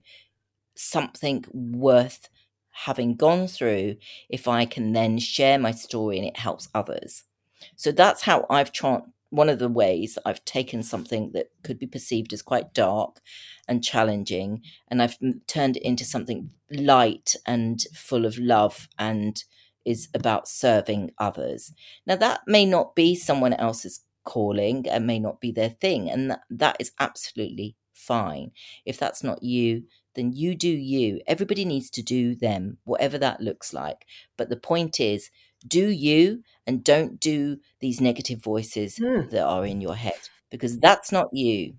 something 0.76 1.44
worth 1.52 2.28
having 2.70 3.14
gone 3.14 3.46
through 3.46 3.96
if 4.30 4.48
i 4.48 4.64
can 4.64 4.92
then 4.92 5.18
share 5.18 5.58
my 5.58 5.70
story 5.70 6.18
and 6.18 6.26
it 6.26 6.36
helps 6.36 6.68
others 6.74 7.24
so 7.76 7.92
that's 7.92 8.22
how 8.22 8.46
I've 8.50 8.72
tried. 8.72 9.02
One 9.30 9.48
of 9.48 9.58
the 9.58 9.68
ways 9.68 10.18
I've 10.26 10.44
taken 10.44 10.82
something 10.82 11.30
that 11.32 11.46
could 11.62 11.78
be 11.78 11.86
perceived 11.86 12.34
as 12.34 12.42
quite 12.42 12.74
dark 12.74 13.20
and 13.66 13.82
challenging, 13.82 14.62
and 14.88 15.00
I've 15.00 15.16
turned 15.46 15.78
it 15.78 15.82
into 15.82 16.04
something 16.04 16.50
light 16.70 17.34
and 17.46 17.82
full 17.94 18.26
of 18.26 18.36
love 18.38 18.88
and 18.98 19.42
is 19.86 20.08
about 20.14 20.48
serving 20.48 21.12
others. 21.18 21.72
Now, 22.06 22.16
that 22.16 22.42
may 22.46 22.66
not 22.66 22.94
be 22.94 23.14
someone 23.14 23.54
else's 23.54 24.04
calling 24.24 24.86
and 24.88 25.06
may 25.06 25.18
not 25.18 25.40
be 25.40 25.50
their 25.50 25.70
thing, 25.70 26.10
and 26.10 26.30
that, 26.30 26.42
that 26.50 26.76
is 26.78 26.92
absolutely 27.00 27.76
fine. 27.94 28.50
If 28.84 28.98
that's 28.98 29.24
not 29.24 29.42
you, 29.42 29.84
then 30.14 30.32
you 30.32 30.54
do 30.54 30.68
you. 30.68 31.20
Everybody 31.26 31.64
needs 31.64 31.90
to 31.90 32.02
do 32.02 32.34
them, 32.34 32.78
whatever 32.84 33.18
that 33.18 33.40
looks 33.40 33.72
like. 33.72 34.04
But 34.36 34.50
the 34.50 34.56
point 34.56 35.00
is, 35.00 35.30
do 35.62 35.88
you 35.88 36.42
and 36.66 36.84
don't 36.84 37.18
do 37.20 37.58
these 37.80 38.00
negative 38.00 38.42
voices 38.42 38.98
mm. 38.98 39.28
that 39.30 39.44
are 39.44 39.66
in 39.66 39.80
your 39.80 39.94
head 39.94 40.28
because 40.50 40.78
that's 40.78 41.10
not 41.10 41.28
you. 41.32 41.74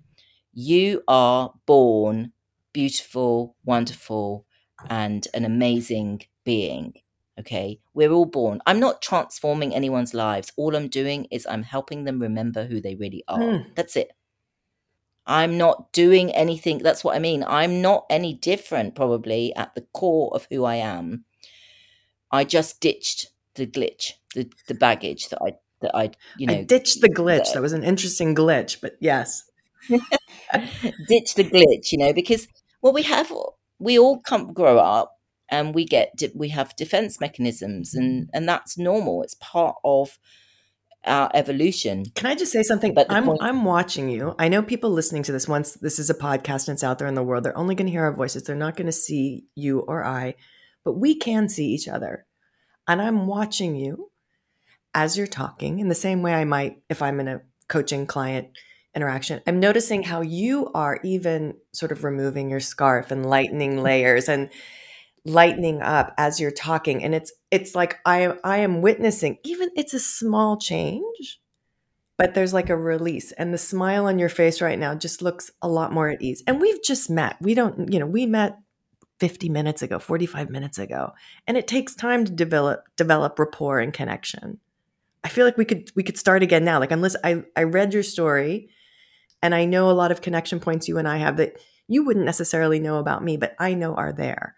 You 0.53 1.03
are 1.07 1.53
born 1.65 2.34
beautiful, 2.73 3.55
wonderful, 3.63 4.45
and 4.89 5.27
an 5.34 5.45
amazing 5.45 6.23
being. 6.43 6.93
Okay, 7.39 7.79
we're 7.93 8.11
all 8.11 8.25
born. 8.25 8.59
I'm 8.65 8.79
not 8.79 9.01
transforming 9.01 9.73
anyone's 9.73 10.13
lives. 10.13 10.51
All 10.57 10.75
I'm 10.75 10.88
doing 10.88 11.25
is 11.31 11.47
I'm 11.49 11.63
helping 11.63 12.03
them 12.03 12.19
remember 12.19 12.65
who 12.65 12.81
they 12.81 12.95
really 12.95 13.23
are. 13.27 13.39
Mm. 13.39 13.75
That's 13.75 13.95
it. 13.95 14.11
I'm 15.25 15.57
not 15.57 15.93
doing 15.93 16.31
anything. 16.31 16.79
That's 16.79 17.03
what 17.03 17.15
I 17.15 17.19
mean. 17.19 17.43
I'm 17.47 17.81
not 17.81 18.05
any 18.09 18.34
different, 18.34 18.93
probably, 18.93 19.55
at 19.55 19.73
the 19.73 19.86
core 19.93 20.31
of 20.36 20.47
who 20.51 20.65
I 20.65 20.75
am. 20.75 21.23
I 22.29 22.43
just 22.43 22.81
ditched 22.81 23.29
the 23.56 23.68
glitch, 23.68 24.14
the 24.36 24.49
the 24.68 24.74
baggage 24.74 25.30
that 25.30 25.39
I 25.41 25.54
that 25.82 25.95
I 25.95 26.12
you 26.38 26.47
know 26.47 26.54
I 26.54 26.64
ditched 26.64 27.01
the 27.01 27.10
glitch. 27.10 27.45
That, 27.45 27.54
that 27.56 27.62
was 27.62 27.74
an 27.74 27.84
interesting 27.84 28.36
glitch, 28.36 28.80
but 28.82 28.95
yes, 28.99 29.43
ditch 29.89 31.36
the 31.36 31.43
glitch. 31.43 31.91
You 31.91 31.99
know, 31.99 32.14
because 32.14 32.47
well, 32.82 32.93
we 32.93 33.04
have 33.04 33.32
we 33.80 33.99
all 33.99 34.20
come 34.20 34.54
grow 34.54 34.78
up 34.78 35.18
and 35.49 35.76
we 35.76 35.86
get 35.86 36.12
we 36.36 36.49
have 36.49 36.76
defense 36.76 37.20
mechanisms, 37.20 37.93
and 37.93 38.30
and 38.34 38.47
that's 38.47 38.78
normal. 38.78 39.24
It's 39.24 39.36
part 39.36 39.76
of 39.84 40.18
our 41.06 41.30
evolution. 41.34 42.06
Can 42.16 42.28
I 42.28 42.36
just 42.36 42.51
say 42.51 42.64
something? 42.64 42.93
But 42.93 43.08
I'm 43.10 43.26
point- 43.26 43.43
I'm 43.43 43.66
watching 43.66 44.10
you. 44.10 44.36
I 44.39 44.47
know 44.47 44.62
people 44.62 44.89
listening 44.89 45.24
to 45.24 45.32
this 45.32 45.47
once 45.47 45.74
this 45.74 45.99
is 45.99 46.10
a 46.10 46.14
podcast 46.14 46.68
and 46.68 46.76
it's 46.76 46.84
out 46.84 46.99
there 46.99 47.08
in 47.08 47.16
the 47.16 47.24
world, 47.24 47.43
they're 47.43 47.58
only 47.58 47.76
going 47.76 47.88
to 47.88 47.91
hear 47.91 48.04
our 48.04 48.16
voices. 48.16 48.43
They're 48.43 48.56
not 48.56 48.76
going 48.76 48.88
to 48.88 48.93
see 48.93 49.45
you 49.56 49.80
or 49.80 50.04
I, 50.04 50.36
but 50.84 50.93
we 50.93 51.16
can 51.16 51.49
see 51.49 51.68
each 51.68 51.88
other. 51.88 52.26
And 52.88 53.01
I'm 53.01 53.27
watching 53.27 53.75
you 53.75 54.11
as 54.93 55.17
you're 55.17 55.27
talking 55.27 55.79
in 55.79 55.88
the 55.88 55.95
same 55.95 56.21
way 56.21 56.34
I 56.34 56.45
might 56.45 56.81
if 56.89 57.01
I'm 57.01 57.19
in 57.19 57.27
a 57.27 57.41
coaching 57.67 58.05
client 58.05 58.49
interaction. 58.95 59.41
I'm 59.47 59.59
noticing 59.59 60.03
how 60.03 60.21
you 60.21 60.69
are 60.73 60.99
even 61.03 61.55
sort 61.73 61.91
of 61.91 62.03
removing 62.03 62.49
your 62.49 62.59
scarf 62.59 63.11
and 63.11 63.25
lightening 63.25 63.81
layers 63.84 64.29
and 64.29 64.49
lightening 65.25 65.81
up 65.81 66.13
as 66.17 66.39
you're 66.39 66.51
talking. 66.51 67.03
And 67.03 67.15
it's 67.15 67.34
it's 67.49 67.75
like 67.75 67.99
I 68.05 68.38
I 68.43 68.57
am 68.57 68.81
witnessing 68.81 69.38
even 69.43 69.69
it's 69.75 69.93
a 69.93 69.99
small 69.99 70.57
change 70.57 71.39
but 72.17 72.36
there's 72.36 72.53
like 72.53 72.69
a 72.69 72.77
release. 72.77 73.31
And 73.34 73.53
the 73.53 73.57
smile 73.57 74.05
on 74.05 74.19
your 74.19 74.29
face 74.29 74.61
right 74.61 74.77
now 74.77 74.93
just 74.93 75.21
looks 75.21 75.49
a 75.61 75.67
lot 75.67 75.91
more 75.91 76.09
at 76.09 76.21
ease. 76.21 76.43
And 76.45 76.61
we've 76.61 76.81
just 76.84 77.09
met. 77.09 77.38
We 77.41 77.53
don't 77.53 77.91
you 77.91 77.99
know 77.99 78.05
we 78.05 78.25
met 78.25 78.57
50 79.24 79.47
minutes 79.47 79.82
ago 79.82 79.99
45 79.99 80.49
minutes 80.49 80.78
ago 80.78 81.13
and 81.47 81.55
it 81.55 81.65
takes 81.65 81.95
time 81.95 82.26
to 82.26 82.32
develop 82.32 82.84
develop 82.97 83.39
rapport 83.39 83.80
and 83.80 83.93
connection 83.93 84.59
i 85.24 85.30
feel 85.30 85.45
like 85.45 85.57
we 85.57 85.63
could 85.63 85.89
we 85.95 86.03
could 86.03 86.17
start 86.17 86.43
again 86.43 86.65
now 86.65 86.78
like 86.78 86.91
i'm 86.91 87.05
i 87.24 87.41
i 87.55 87.63
read 87.63 87.93
your 87.93 88.03
story 88.03 88.67
and 89.41 89.55
i 89.55 89.63
know 89.63 89.89
a 89.89 89.91
lot 89.91 90.11
of 90.11 90.19
connection 90.19 90.59
points 90.59 90.89
you 90.89 90.97
and 90.97 91.07
i 91.07 91.15
have 91.15 91.38
that 91.38 91.53
you 91.88 92.03
wouldn't 92.03 92.26
necessarily 92.26 92.80
know 92.80 92.97
about 92.97 93.24
me 93.24 93.38
but 93.38 93.55
i 93.59 93.74
know 93.74 93.95
are 93.95 94.11
there 94.11 94.55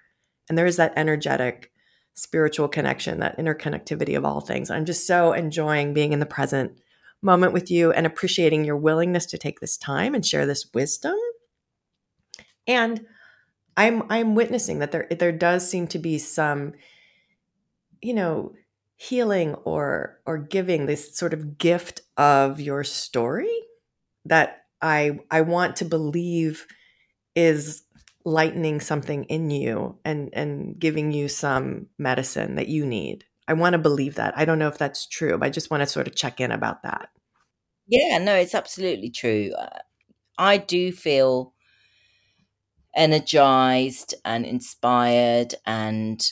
and 0.50 0.58
there 0.58 0.66
is 0.66 0.78
that 0.78 0.94
energetic 0.96 1.72
spiritual 2.16 2.70
connection, 2.70 3.20
that 3.20 3.38
interconnectivity 3.38 4.18
of 4.18 4.26
all 4.26 4.42
things. 4.42 4.72
I'm 4.72 4.86
just 4.86 5.06
so 5.06 5.34
enjoying 5.34 5.94
being 5.94 6.14
in 6.14 6.20
the 6.20 6.26
present 6.26 6.80
moment 7.22 7.54
with 7.54 7.70
you 7.70 7.92
and 7.92 8.06
appreciating 8.06 8.64
your 8.64 8.78
willingness 8.78 9.26
to 9.28 9.38
take 9.38 9.60
this 9.60 9.78
time 9.78 10.16
and 10.16 10.26
share 10.26 10.46
this 10.46 10.70
wisdom. 10.74 11.16
And 12.68 13.06
I'm 13.78 14.04
I'm 14.10 14.36
witnessing 14.36 14.80
that 14.80 14.92
there 14.92 15.08
there 15.10 15.32
does 15.32 15.70
seem 15.70 15.88
to 15.88 16.00
be 16.00 16.18
some 16.18 16.74
you 18.02 18.14
know 18.14 18.54
healing 18.98 19.56
or 19.66 20.20
or 20.26 20.38
giving 20.38 20.86
this 20.86 21.16
sort 21.18 21.34
of 21.34 21.58
gift 21.58 22.02
of 22.18 22.60
your 22.60 22.84
story 22.84 23.54
that 24.26 24.66
I 24.82 25.20
I 25.32 25.42
want 25.42 25.78
to 25.78 25.86
believe 25.86 26.66
is 27.36 27.84
lightening 28.26 28.82
something 28.82 29.26
in 29.26 29.52
you 29.52 29.98
and 30.06 30.30
and 30.34 30.80
giving 30.80 31.12
you 31.12 31.28
some 31.30 31.88
medicine 31.98 32.56
that 32.56 32.70
you 32.70 32.86
need. 32.86 33.26
I 33.48 33.54
want 33.54 33.74
to 33.74 33.80
believe 33.80 34.16
that. 34.16 34.38
I 34.38 34.46
don't 34.46 34.60
know 34.60 34.70
if 34.70 34.78
that's 34.78 35.08
true, 35.08 35.38
but 35.38 35.48
I 35.48 35.50
just 35.50 35.72
want 35.72 35.82
to 35.82 35.88
sort 35.88 36.08
of 36.08 36.16
check 36.16 36.42
in 36.42 36.52
about 36.52 36.84
that. 36.84 37.10
Yeah, 37.88 38.18
no, 38.20 38.36
it's 38.36 38.56
absolutely 38.56 39.10
true. 39.12 39.52
I 40.38 40.58
do 40.58 40.94
feel 40.94 41.54
energized 42.96 44.16
and 44.24 44.46
inspired 44.46 45.56
and 45.66 46.32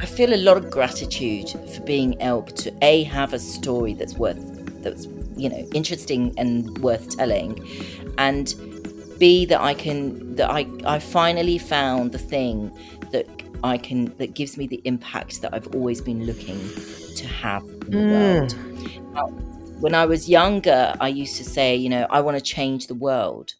I 0.00 0.06
feel 0.06 0.34
a 0.34 0.36
lot 0.36 0.56
of 0.56 0.70
gratitude 0.70 1.50
for 1.50 1.80
being 1.82 2.20
able 2.20 2.42
to 2.42 2.74
a 2.82 3.04
have 3.04 3.32
a 3.32 3.38
story 3.38 3.94
that's 3.94 4.14
worth 4.14 4.42
that's 4.82 5.06
you 5.36 5.48
know 5.48 5.68
interesting 5.72 6.34
and 6.36 6.76
worth 6.78 7.16
telling 7.16 7.66
and 8.18 8.54
b 9.18 9.46
that 9.46 9.60
I 9.60 9.74
can 9.74 10.34
that 10.36 10.50
I 10.50 10.66
I 10.84 10.98
finally 10.98 11.58
found 11.58 12.12
the 12.12 12.18
thing 12.18 12.76
that 13.12 13.26
I 13.62 13.78
can 13.78 14.14
that 14.18 14.34
gives 14.34 14.58
me 14.58 14.66
the 14.66 14.82
impact 14.84 15.40
that 15.42 15.54
I've 15.54 15.74
always 15.74 16.00
been 16.00 16.26
looking 16.26 16.60
to 17.16 17.26
have 17.26 17.62
in 17.62 17.90
the 17.90 17.96
mm. 17.96 18.12
world. 18.12 19.14
Now, 19.14 19.26
when 19.80 19.94
I 19.94 20.04
was 20.04 20.28
younger, 20.28 20.94
I 21.00 21.08
used 21.08 21.36
to 21.36 21.44
say, 21.44 21.74
you 21.74 21.88
know, 21.88 22.06
I 22.10 22.20
want 22.20 22.36
to 22.36 22.42
change 22.42 22.88
the 22.88 22.94
world. 22.94 23.54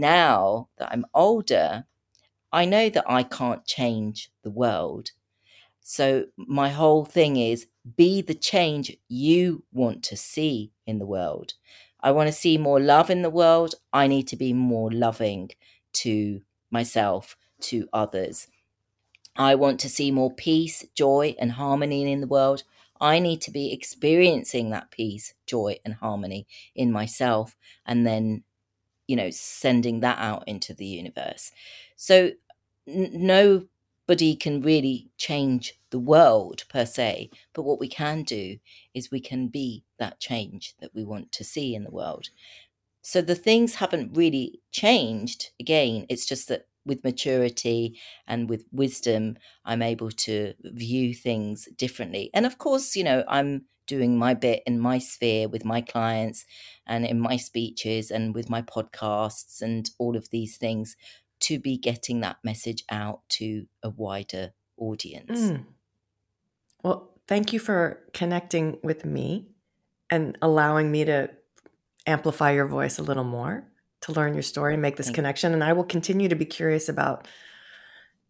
Now 0.00 0.68
that 0.78 0.90
I'm 0.92 1.04
older, 1.14 1.84
I 2.52 2.64
know 2.64 2.88
that 2.88 3.04
I 3.06 3.22
can't 3.22 3.64
change 3.66 4.30
the 4.42 4.50
world. 4.50 5.10
So 5.82 6.26
my 6.36 6.70
whole 6.70 7.04
thing 7.04 7.36
is 7.36 7.66
be 7.96 8.22
the 8.22 8.34
change 8.34 8.96
you 9.08 9.64
want 9.72 10.02
to 10.04 10.16
see 10.16 10.72
in 10.86 10.98
the 10.98 11.06
world. 11.06 11.54
I 12.00 12.12
want 12.12 12.28
to 12.28 12.32
see 12.32 12.56
more 12.56 12.80
love 12.80 13.10
in 13.10 13.22
the 13.22 13.30
world. 13.30 13.74
I 13.92 14.06
need 14.06 14.26
to 14.28 14.36
be 14.36 14.52
more 14.52 14.90
loving 14.90 15.50
to 15.92 16.40
myself, 16.70 17.36
to 17.60 17.88
others. 17.92 18.48
I 19.36 19.54
want 19.54 19.80
to 19.80 19.88
see 19.88 20.10
more 20.10 20.32
peace, 20.32 20.84
joy, 20.94 21.34
and 21.38 21.52
harmony 21.52 22.10
in 22.10 22.20
the 22.20 22.26
world. 22.26 22.62
I 23.00 23.18
need 23.18 23.40
to 23.42 23.50
be 23.50 23.72
experiencing 23.72 24.70
that 24.70 24.90
peace, 24.90 25.34
joy, 25.46 25.78
and 25.84 25.94
harmony 25.94 26.46
in 26.74 26.92
myself, 26.92 27.56
and 27.86 28.06
then, 28.06 28.44
you 29.10 29.16
know, 29.16 29.30
sending 29.30 30.00
that 30.00 30.18
out 30.20 30.44
into 30.46 30.74
the 30.74 30.86
universe. 30.86 31.52
So, 31.96 32.30
n- 32.88 33.10
nobody 33.14 34.36
can 34.36 34.62
really 34.62 35.10
change 35.18 35.74
the 35.90 35.98
world 36.00 36.64
per 36.68 36.86
se, 36.86 37.30
but 37.54 37.64
what 37.64 37.80
we 37.80 37.88
can 37.88 38.22
do 38.24 38.58
is 38.94 39.10
we 39.10 39.20
can 39.20 39.48
be 39.48 39.84
that 39.98 40.20
change 40.20 40.74
that 40.80 40.94
we 40.94 41.04
want 41.04 41.32
to 41.32 41.44
see 41.44 41.74
in 41.74 41.84
the 41.84 41.90
world. 41.90 42.28
So 43.02 43.22
the 43.22 43.34
things 43.34 43.76
haven't 43.76 44.16
really 44.16 44.60
changed. 44.72 45.50
Again, 45.60 46.06
it's 46.08 46.26
just 46.26 46.48
that 46.48 46.66
with 46.84 47.04
maturity 47.04 47.98
and 48.26 48.48
with 48.48 48.64
wisdom, 48.72 49.36
I'm 49.64 49.82
able 49.82 50.10
to 50.10 50.54
view 50.62 51.14
things 51.14 51.68
differently. 51.76 52.30
And 52.34 52.46
of 52.46 52.58
course, 52.58 52.96
you 52.96 53.04
know, 53.04 53.24
I'm 53.28 53.66
doing 53.86 54.16
my 54.16 54.34
bit 54.34 54.62
in 54.66 54.78
my 54.78 54.98
sphere 54.98 55.48
with 55.48 55.64
my 55.64 55.80
clients 55.80 56.44
and 56.86 57.04
in 57.04 57.18
my 57.18 57.36
speeches 57.36 58.10
and 58.10 58.34
with 58.34 58.48
my 58.48 58.62
podcasts 58.62 59.60
and 59.60 59.90
all 59.98 60.16
of 60.16 60.30
these 60.30 60.56
things 60.56 60.96
to 61.40 61.58
be 61.58 61.76
getting 61.76 62.20
that 62.20 62.36
message 62.44 62.84
out 62.90 63.20
to 63.28 63.66
a 63.82 63.90
wider 63.90 64.52
audience. 64.76 65.40
Mm. 65.40 65.64
Well, 66.84 67.20
thank 67.26 67.52
you 67.52 67.58
for 67.58 68.00
connecting 68.12 68.78
with 68.82 69.04
me 69.04 69.48
and 70.08 70.38
allowing 70.40 70.90
me 70.92 71.04
to 71.04 71.30
amplify 72.06 72.52
your 72.52 72.66
voice 72.66 72.98
a 72.98 73.02
little 73.02 73.24
more 73.24 73.69
to 74.02 74.12
learn 74.12 74.34
your 74.34 74.42
story 74.42 74.74
and 74.74 74.82
make 74.82 74.96
this 74.96 75.10
connection. 75.10 75.52
And 75.52 75.62
I 75.62 75.72
will 75.72 75.84
continue 75.84 76.28
to 76.28 76.34
be 76.34 76.44
curious 76.44 76.88
about 76.88 77.28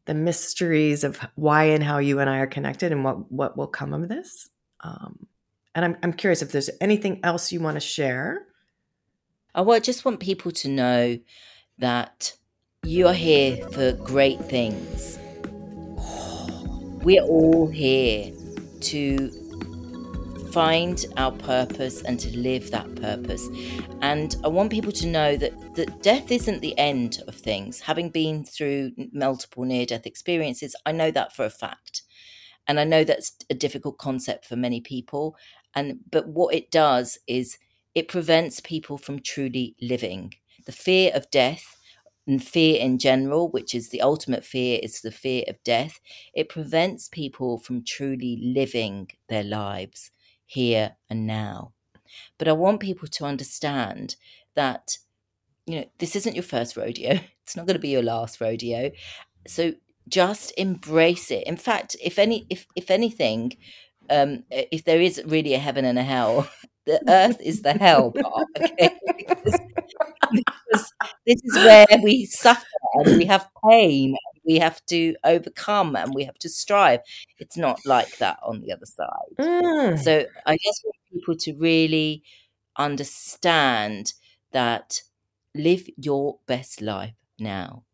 the 0.06 0.14
mysteries 0.14 1.04
of 1.04 1.20
why 1.36 1.64
and 1.64 1.84
how 1.84 1.98
you 1.98 2.18
and 2.18 2.28
I 2.28 2.38
are 2.38 2.46
connected 2.46 2.92
and 2.92 3.04
what 3.04 3.30
what 3.30 3.56
will 3.56 3.66
come 3.66 3.94
of 3.94 4.08
this. 4.08 4.48
Um, 4.80 5.26
and 5.74 5.84
I'm 5.84 5.96
I'm 6.02 6.12
curious 6.12 6.42
if 6.42 6.52
there's 6.52 6.70
anything 6.80 7.20
else 7.22 7.52
you 7.52 7.60
want 7.60 7.76
to 7.76 7.80
share. 7.80 8.46
Oh, 9.54 9.62
well, 9.62 9.76
I 9.76 9.80
just 9.80 10.04
want 10.04 10.20
people 10.20 10.52
to 10.52 10.68
know 10.68 11.18
that 11.78 12.36
you 12.84 13.06
are 13.08 13.14
here 13.14 13.68
for 13.68 13.92
great 13.92 14.40
things. 14.44 15.18
We're 17.04 17.22
all 17.22 17.68
here 17.68 18.32
to 18.80 19.39
find 20.52 21.04
our 21.16 21.32
purpose 21.32 22.02
and 22.02 22.18
to 22.18 22.36
live 22.36 22.70
that 22.70 22.94
purpose. 22.96 23.48
And 24.02 24.34
I 24.42 24.48
want 24.48 24.70
people 24.70 24.92
to 24.92 25.06
know 25.06 25.36
that, 25.36 25.52
that 25.76 26.02
death 26.02 26.30
isn't 26.30 26.60
the 26.60 26.76
end 26.76 27.22
of 27.28 27.34
things. 27.36 27.80
Having 27.80 28.10
been 28.10 28.44
through 28.44 28.92
multiple 29.12 29.64
near 29.64 29.86
death 29.86 30.06
experiences, 30.06 30.74
I 30.84 30.92
know 30.92 31.10
that 31.12 31.34
for 31.34 31.44
a 31.44 31.50
fact. 31.50 32.02
And 32.66 32.80
I 32.80 32.84
know 32.84 33.04
that's 33.04 33.36
a 33.48 33.54
difficult 33.54 33.98
concept 33.98 34.44
for 34.44 34.56
many 34.56 34.80
people. 34.80 35.36
And 35.74 36.00
but 36.10 36.28
what 36.28 36.54
it 36.54 36.70
does 36.70 37.18
is 37.26 37.58
it 37.94 38.08
prevents 38.08 38.60
people 38.60 38.98
from 38.98 39.20
truly 39.20 39.76
living. 39.80 40.34
The 40.66 40.72
fear 40.72 41.12
of 41.14 41.30
death 41.30 41.76
and 42.26 42.42
fear 42.42 42.80
in 42.80 42.98
general, 42.98 43.50
which 43.50 43.74
is 43.74 43.88
the 43.88 44.02
ultimate 44.02 44.44
fear, 44.44 44.80
is 44.82 45.00
the 45.00 45.10
fear 45.10 45.44
of 45.48 45.62
death. 45.64 46.00
It 46.34 46.48
prevents 46.48 47.08
people 47.08 47.58
from 47.58 47.84
truly 47.84 48.38
living 48.42 49.10
their 49.28 49.44
lives 49.44 50.10
here 50.50 50.96
and 51.08 51.26
now. 51.26 51.72
But 52.38 52.48
I 52.48 52.52
want 52.52 52.80
people 52.80 53.08
to 53.08 53.24
understand 53.24 54.16
that, 54.56 54.98
you 55.66 55.76
know, 55.80 55.84
this 55.98 56.16
isn't 56.16 56.34
your 56.36 56.44
first 56.44 56.76
rodeo. 56.76 57.20
It's 57.44 57.56
not 57.56 57.66
going 57.66 57.74
to 57.76 57.80
be 57.80 57.88
your 57.90 58.02
last 58.02 58.40
rodeo. 58.40 58.92
So 59.48 59.74
just 60.08 60.52
embrace 60.58 61.30
it. 61.30 61.44
In 61.46 61.56
fact, 61.56 61.96
if 62.02 62.18
any, 62.18 62.46
if 62.50 62.66
if 62.76 62.90
anything, 62.90 63.56
um, 64.10 64.44
if 64.50 64.84
there 64.84 65.00
is 65.00 65.22
really 65.26 65.54
a 65.54 65.58
heaven 65.58 65.84
and 65.84 65.98
a 65.98 66.04
hell, 66.04 66.48
the 66.86 67.00
earth 67.08 67.40
is 67.40 67.62
the 67.62 67.72
hell 67.74 68.12
part. 68.12 68.48
Okay, 68.72 68.90
because, 69.18 69.60
because 70.32 70.92
this 71.26 71.40
is 71.44 71.56
where 71.56 71.86
we 72.02 72.24
suffer 72.26 72.66
and 72.94 73.16
we 73.18 73.24
have 73.26 73.48
pain. 73.70 74.16
We 74.50 74.58
have 74.58 74.84
to 74.86 75.14
overcome 75.22 75.94
and 75.94 76.12
we 76.12 76.24
have 76.24 76.38
to 76.40 76.48
strive. 76.48 77.00
It's 77.38 77.56
not 77.56 77.78
like 77.86 78.18
that 78.18 78.38
on 78.42 78.60
the 78.60 78.72
other 78.72 78.86
side. 78.86 79.36
Mm. 79.38 79.96
So 79.96 80.24
I 80.44 80.56
just 80.56 80.82
want 80.84 80.96
people 81.12 81.36
to 81.36 81.52
really 81.54 82.24
understand 82.76 84.12
that 84.50 85.02
live 85.54 85.88
your 85.96 86.38
best 86.46 86.82
life 86.82 87.14
now. 87.38 87.84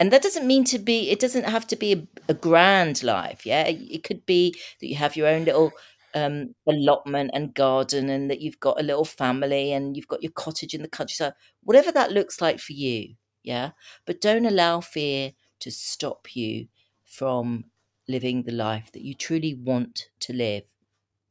And 0.00 0.10
that 0.12 0.22
doesn't 0.22 0.46
mean 0.46 0.64
to 0.64 0.78
be, 0.78 1.10
it 1.10 1.20
doesn't 1.20 1.44
have 1.44 1.66
to 1.66 1.76
be 1.76 1.92
a, 1.92 2.06
a 2.30 2.34
grand 2.34 3.02
life. 3.02 3.44
Yeah. 3.44 3.66
It 3.66 4.02
could 4.02 4.24
be 4.24 4.54
that 4.80 4.86
you 4.88 4.96
have 4.96 5.14
your 5.14 5.28
own 5.28 5.44
little 5.44 5.72
um, 6.14 6.54
allotment 6.66 7.32
and 7.34 7.52
garden 7.52 8.08
and 8.08 8.30
that 8.30 8.40
you've 8.40 8.60
got 8.60 8.80
a 8.80 8.82
little 8.82 9.04
family 9.04 9.74
and 9.74 9.94
you've 9.94 10.08
got 10.08 10.22
your 10.22 10.32
cottage 10.32 10.72
in 10.72 10.80
the 10.80 10.88
countryside, 10.88 11.34
whatever 11.62 11.92
that 11.92 12.12
looks 12.12 12.40
like 12.40 12.60
for 12.60 12.72
you. 12.72 13.16
Yeah. 13.42 13.72
But 14.06 14.22
don't 14.22 14.46
allow 14.46 14.80
fear 14.80 15.32
to 15.60 15.70
stop 15.70 16.34
you 16.34 16.68
from 17.04 17.64
living 18.08 18.42
the 18.42 18.52
life 18.52 18.90
that 18.92 19.02
you 19.02 19.14
truly 19.14 19.54
want 19.54 20.08
to 20.20 20.32
live 20.32 20.64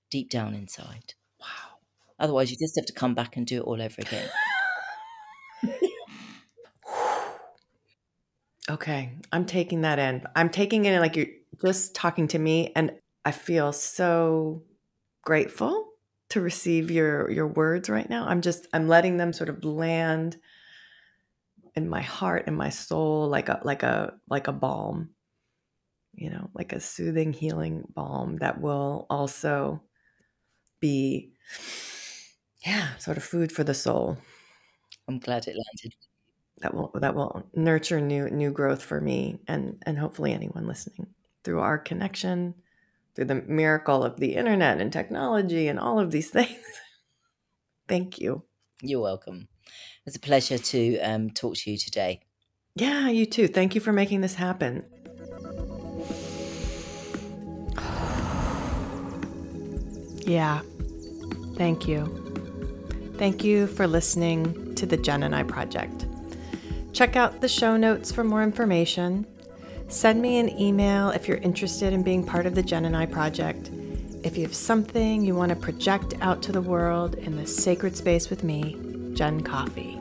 deep 0.09 0.29
down 0.29 0.53
inside. 0.53 1.13
Wow. 1.39 1.79
Otherwise, 2.19 2.51
you 2.51 2.57
just 2.57 2.75
have 2.77 2.85
to 2.85 2.93
come 2.93 3.15
back 3.15 3.37
and 3.37 3.45
do 3.45 3.57
it 3.61 3.63
all 3.63 3.81
over 3.81 4.01
again. 4.01 4.29
okay. 8.69 9.11
I'm 9.31 9.45
taking 9.45 9.81
that 9.81 9.99
in. 9.99 10.23
I'm 10.35 10.49
taking 10.49 10.85
it 10.85 10.93
in 10.93 10.99
like 11.01 11.15
you're 11.15 11.27
just 11.63 11.95
talking 11.95 12.27
to 12.29 12.39
me, 12.39 12.71
and 12.75 12.93
I 13.23 13.31
feel 13.31 13.71
so 13.73 14.63
grateful 15.23 15.89
to 16.29 16.41
receive 16.41 16.91
your 16.91 17.29
your 17.31 17.47
words 17.47 17.89
right 17.89 18.09
now. 18.09 18.25
I'm 18.27 18.41
just 18.41 18.67
I'm 18.73 18.87
letting 18.87 19.17
them 19.17 19.33
sort 19.33 19.49
of 19.49 19.63
land 19.63 20.37
in 21.75 21.89
my 21.89 22.01
heart 22.01 22.43
and 22.47 22.57
my 22.57 22.69
soul 22.69 23.27
like 23.29 23.49
a 23.49 23.59
like 23.63 23.83
a 23.83 24.19
like 24.29 24.47
a 24.47 24.53
balm. 24.53 25.15
You 26.13 26.29
know, 26.29 26.49
like 26.53 26.71
a 26.71 26.79
soothing 26.79 27.33
healing 27.33 27.83
balm 27.93 28.37
that 28.37 28.61
will 28.61 29.05
also 29.09 29.83
be 30.79 31.33
yeah, 32.65 32.95
sort 32.97 33.17
of 33.17 33.23
food 33.23 33.51
for 33.51 33.63
the 33.63 33.73
soul. 33.73 34.17
I'm 35.07 35.17
glad 35.19 35.47
it 35.47 35.55
landed. 35.55 35.95
That 36.59 36.73
will 36.73 36.91
that 36.95 37.15
will 37.15 37.49
nurture 37.53 37.99
new 38.01 38.29
new 38.29 38.51
growth 38.51 38.81
for 38.83 38.99
me 39.01 39.39
and 39.47 39.81
and 39.85 39.97
hopefully 39.99 40.33
anyone 40.33 40.67
listening 40.67 41.13
through 41.43 41.59
our 41.59 41.77
connection 41.77 42.55
through 43.15 43.25
the 43.25 43.35
miracle 43.35 44.03
of 44.03 44.19
the 44.19 44.35
internet 44.35 44.81
and 44.81 44.91
technology 44.91 45.67
and 45.69 45.79
all 45.79 45.99
of 45.99 46.11
these 46.11 46.29
things. 46.31 46.65
Thank 47.87 48.19
you. 48.19 48.45
You're 48.81 49.01
welcome. 49.01 49.49
It's 50.05 50.15
a 50.15 50.19
pleasure 50.19 50.57
to 50.57 50.99
um, 50.99 51.29
talk 51.31 51.55
to 51.55 51.71
you 51.71 51.77
today. 51.77 52.21
Yeah, 52.75 53.09
you 53.09 53.25
too. 53.25 53.47
Thank 53.47 53.75
you 53.75 53.81
for 53.81 53.93
making 53.93 54.21
this 54.21 54.35
happen. 54.35 54.83
Yeah, 60.27 60.61
thank 61.55 61.87
you. 61.87 63.13
Thank 63.19 63.43
you 63.43 63.67
for 63.67 63.85
listening 63.85 64.73
to 64.73 64.87
the 64.87 64.97
Jen 64.97 65.21
and 65.21 65.35
I 65.35 65.43
Project. 65.43 66.07
Check 66.93 67.15
out 67.15 67.41
the 67.41 67.47
show 67.47 67.77
notes 67.77 68.11
for 68.11 68.23
more 68.23 68.41
information 68.41 69.27
Send 69.87 70.19
me 70.21 70.39
an 70.39 70.49
email 70.59 71.09
if 71.11 71.27
you're 71.27 71.37
interested 71.37 71.93
in 71.93 72.01
being 72.01 72.25
part 72.25 72.45
of 72.45 72.55
the 72.55 72.63
Jen 72.63 72.85
and 72.85 72.97
I 72.97 73.05
project. 73.05 73.69
If 74.23 74.35
you 74.35 74.43
have 74.43 74.55
something 74.55 75.23
you 75.23 75.35
want 75.35 75.49
to 75.49 75.55
project 75.55 76.15
out 76.21 76.41
to 76.43 76.51
the 76.51 76.61
world 76.61 77.15
in 77.15 77.37
the 77.37 77.45
sacred 77.45 77.95
space 77.95 78.29
with 78.29 78.43
me, 78.43 78.77
Jen 79.13 79.41
Coffey. 79.41 79.94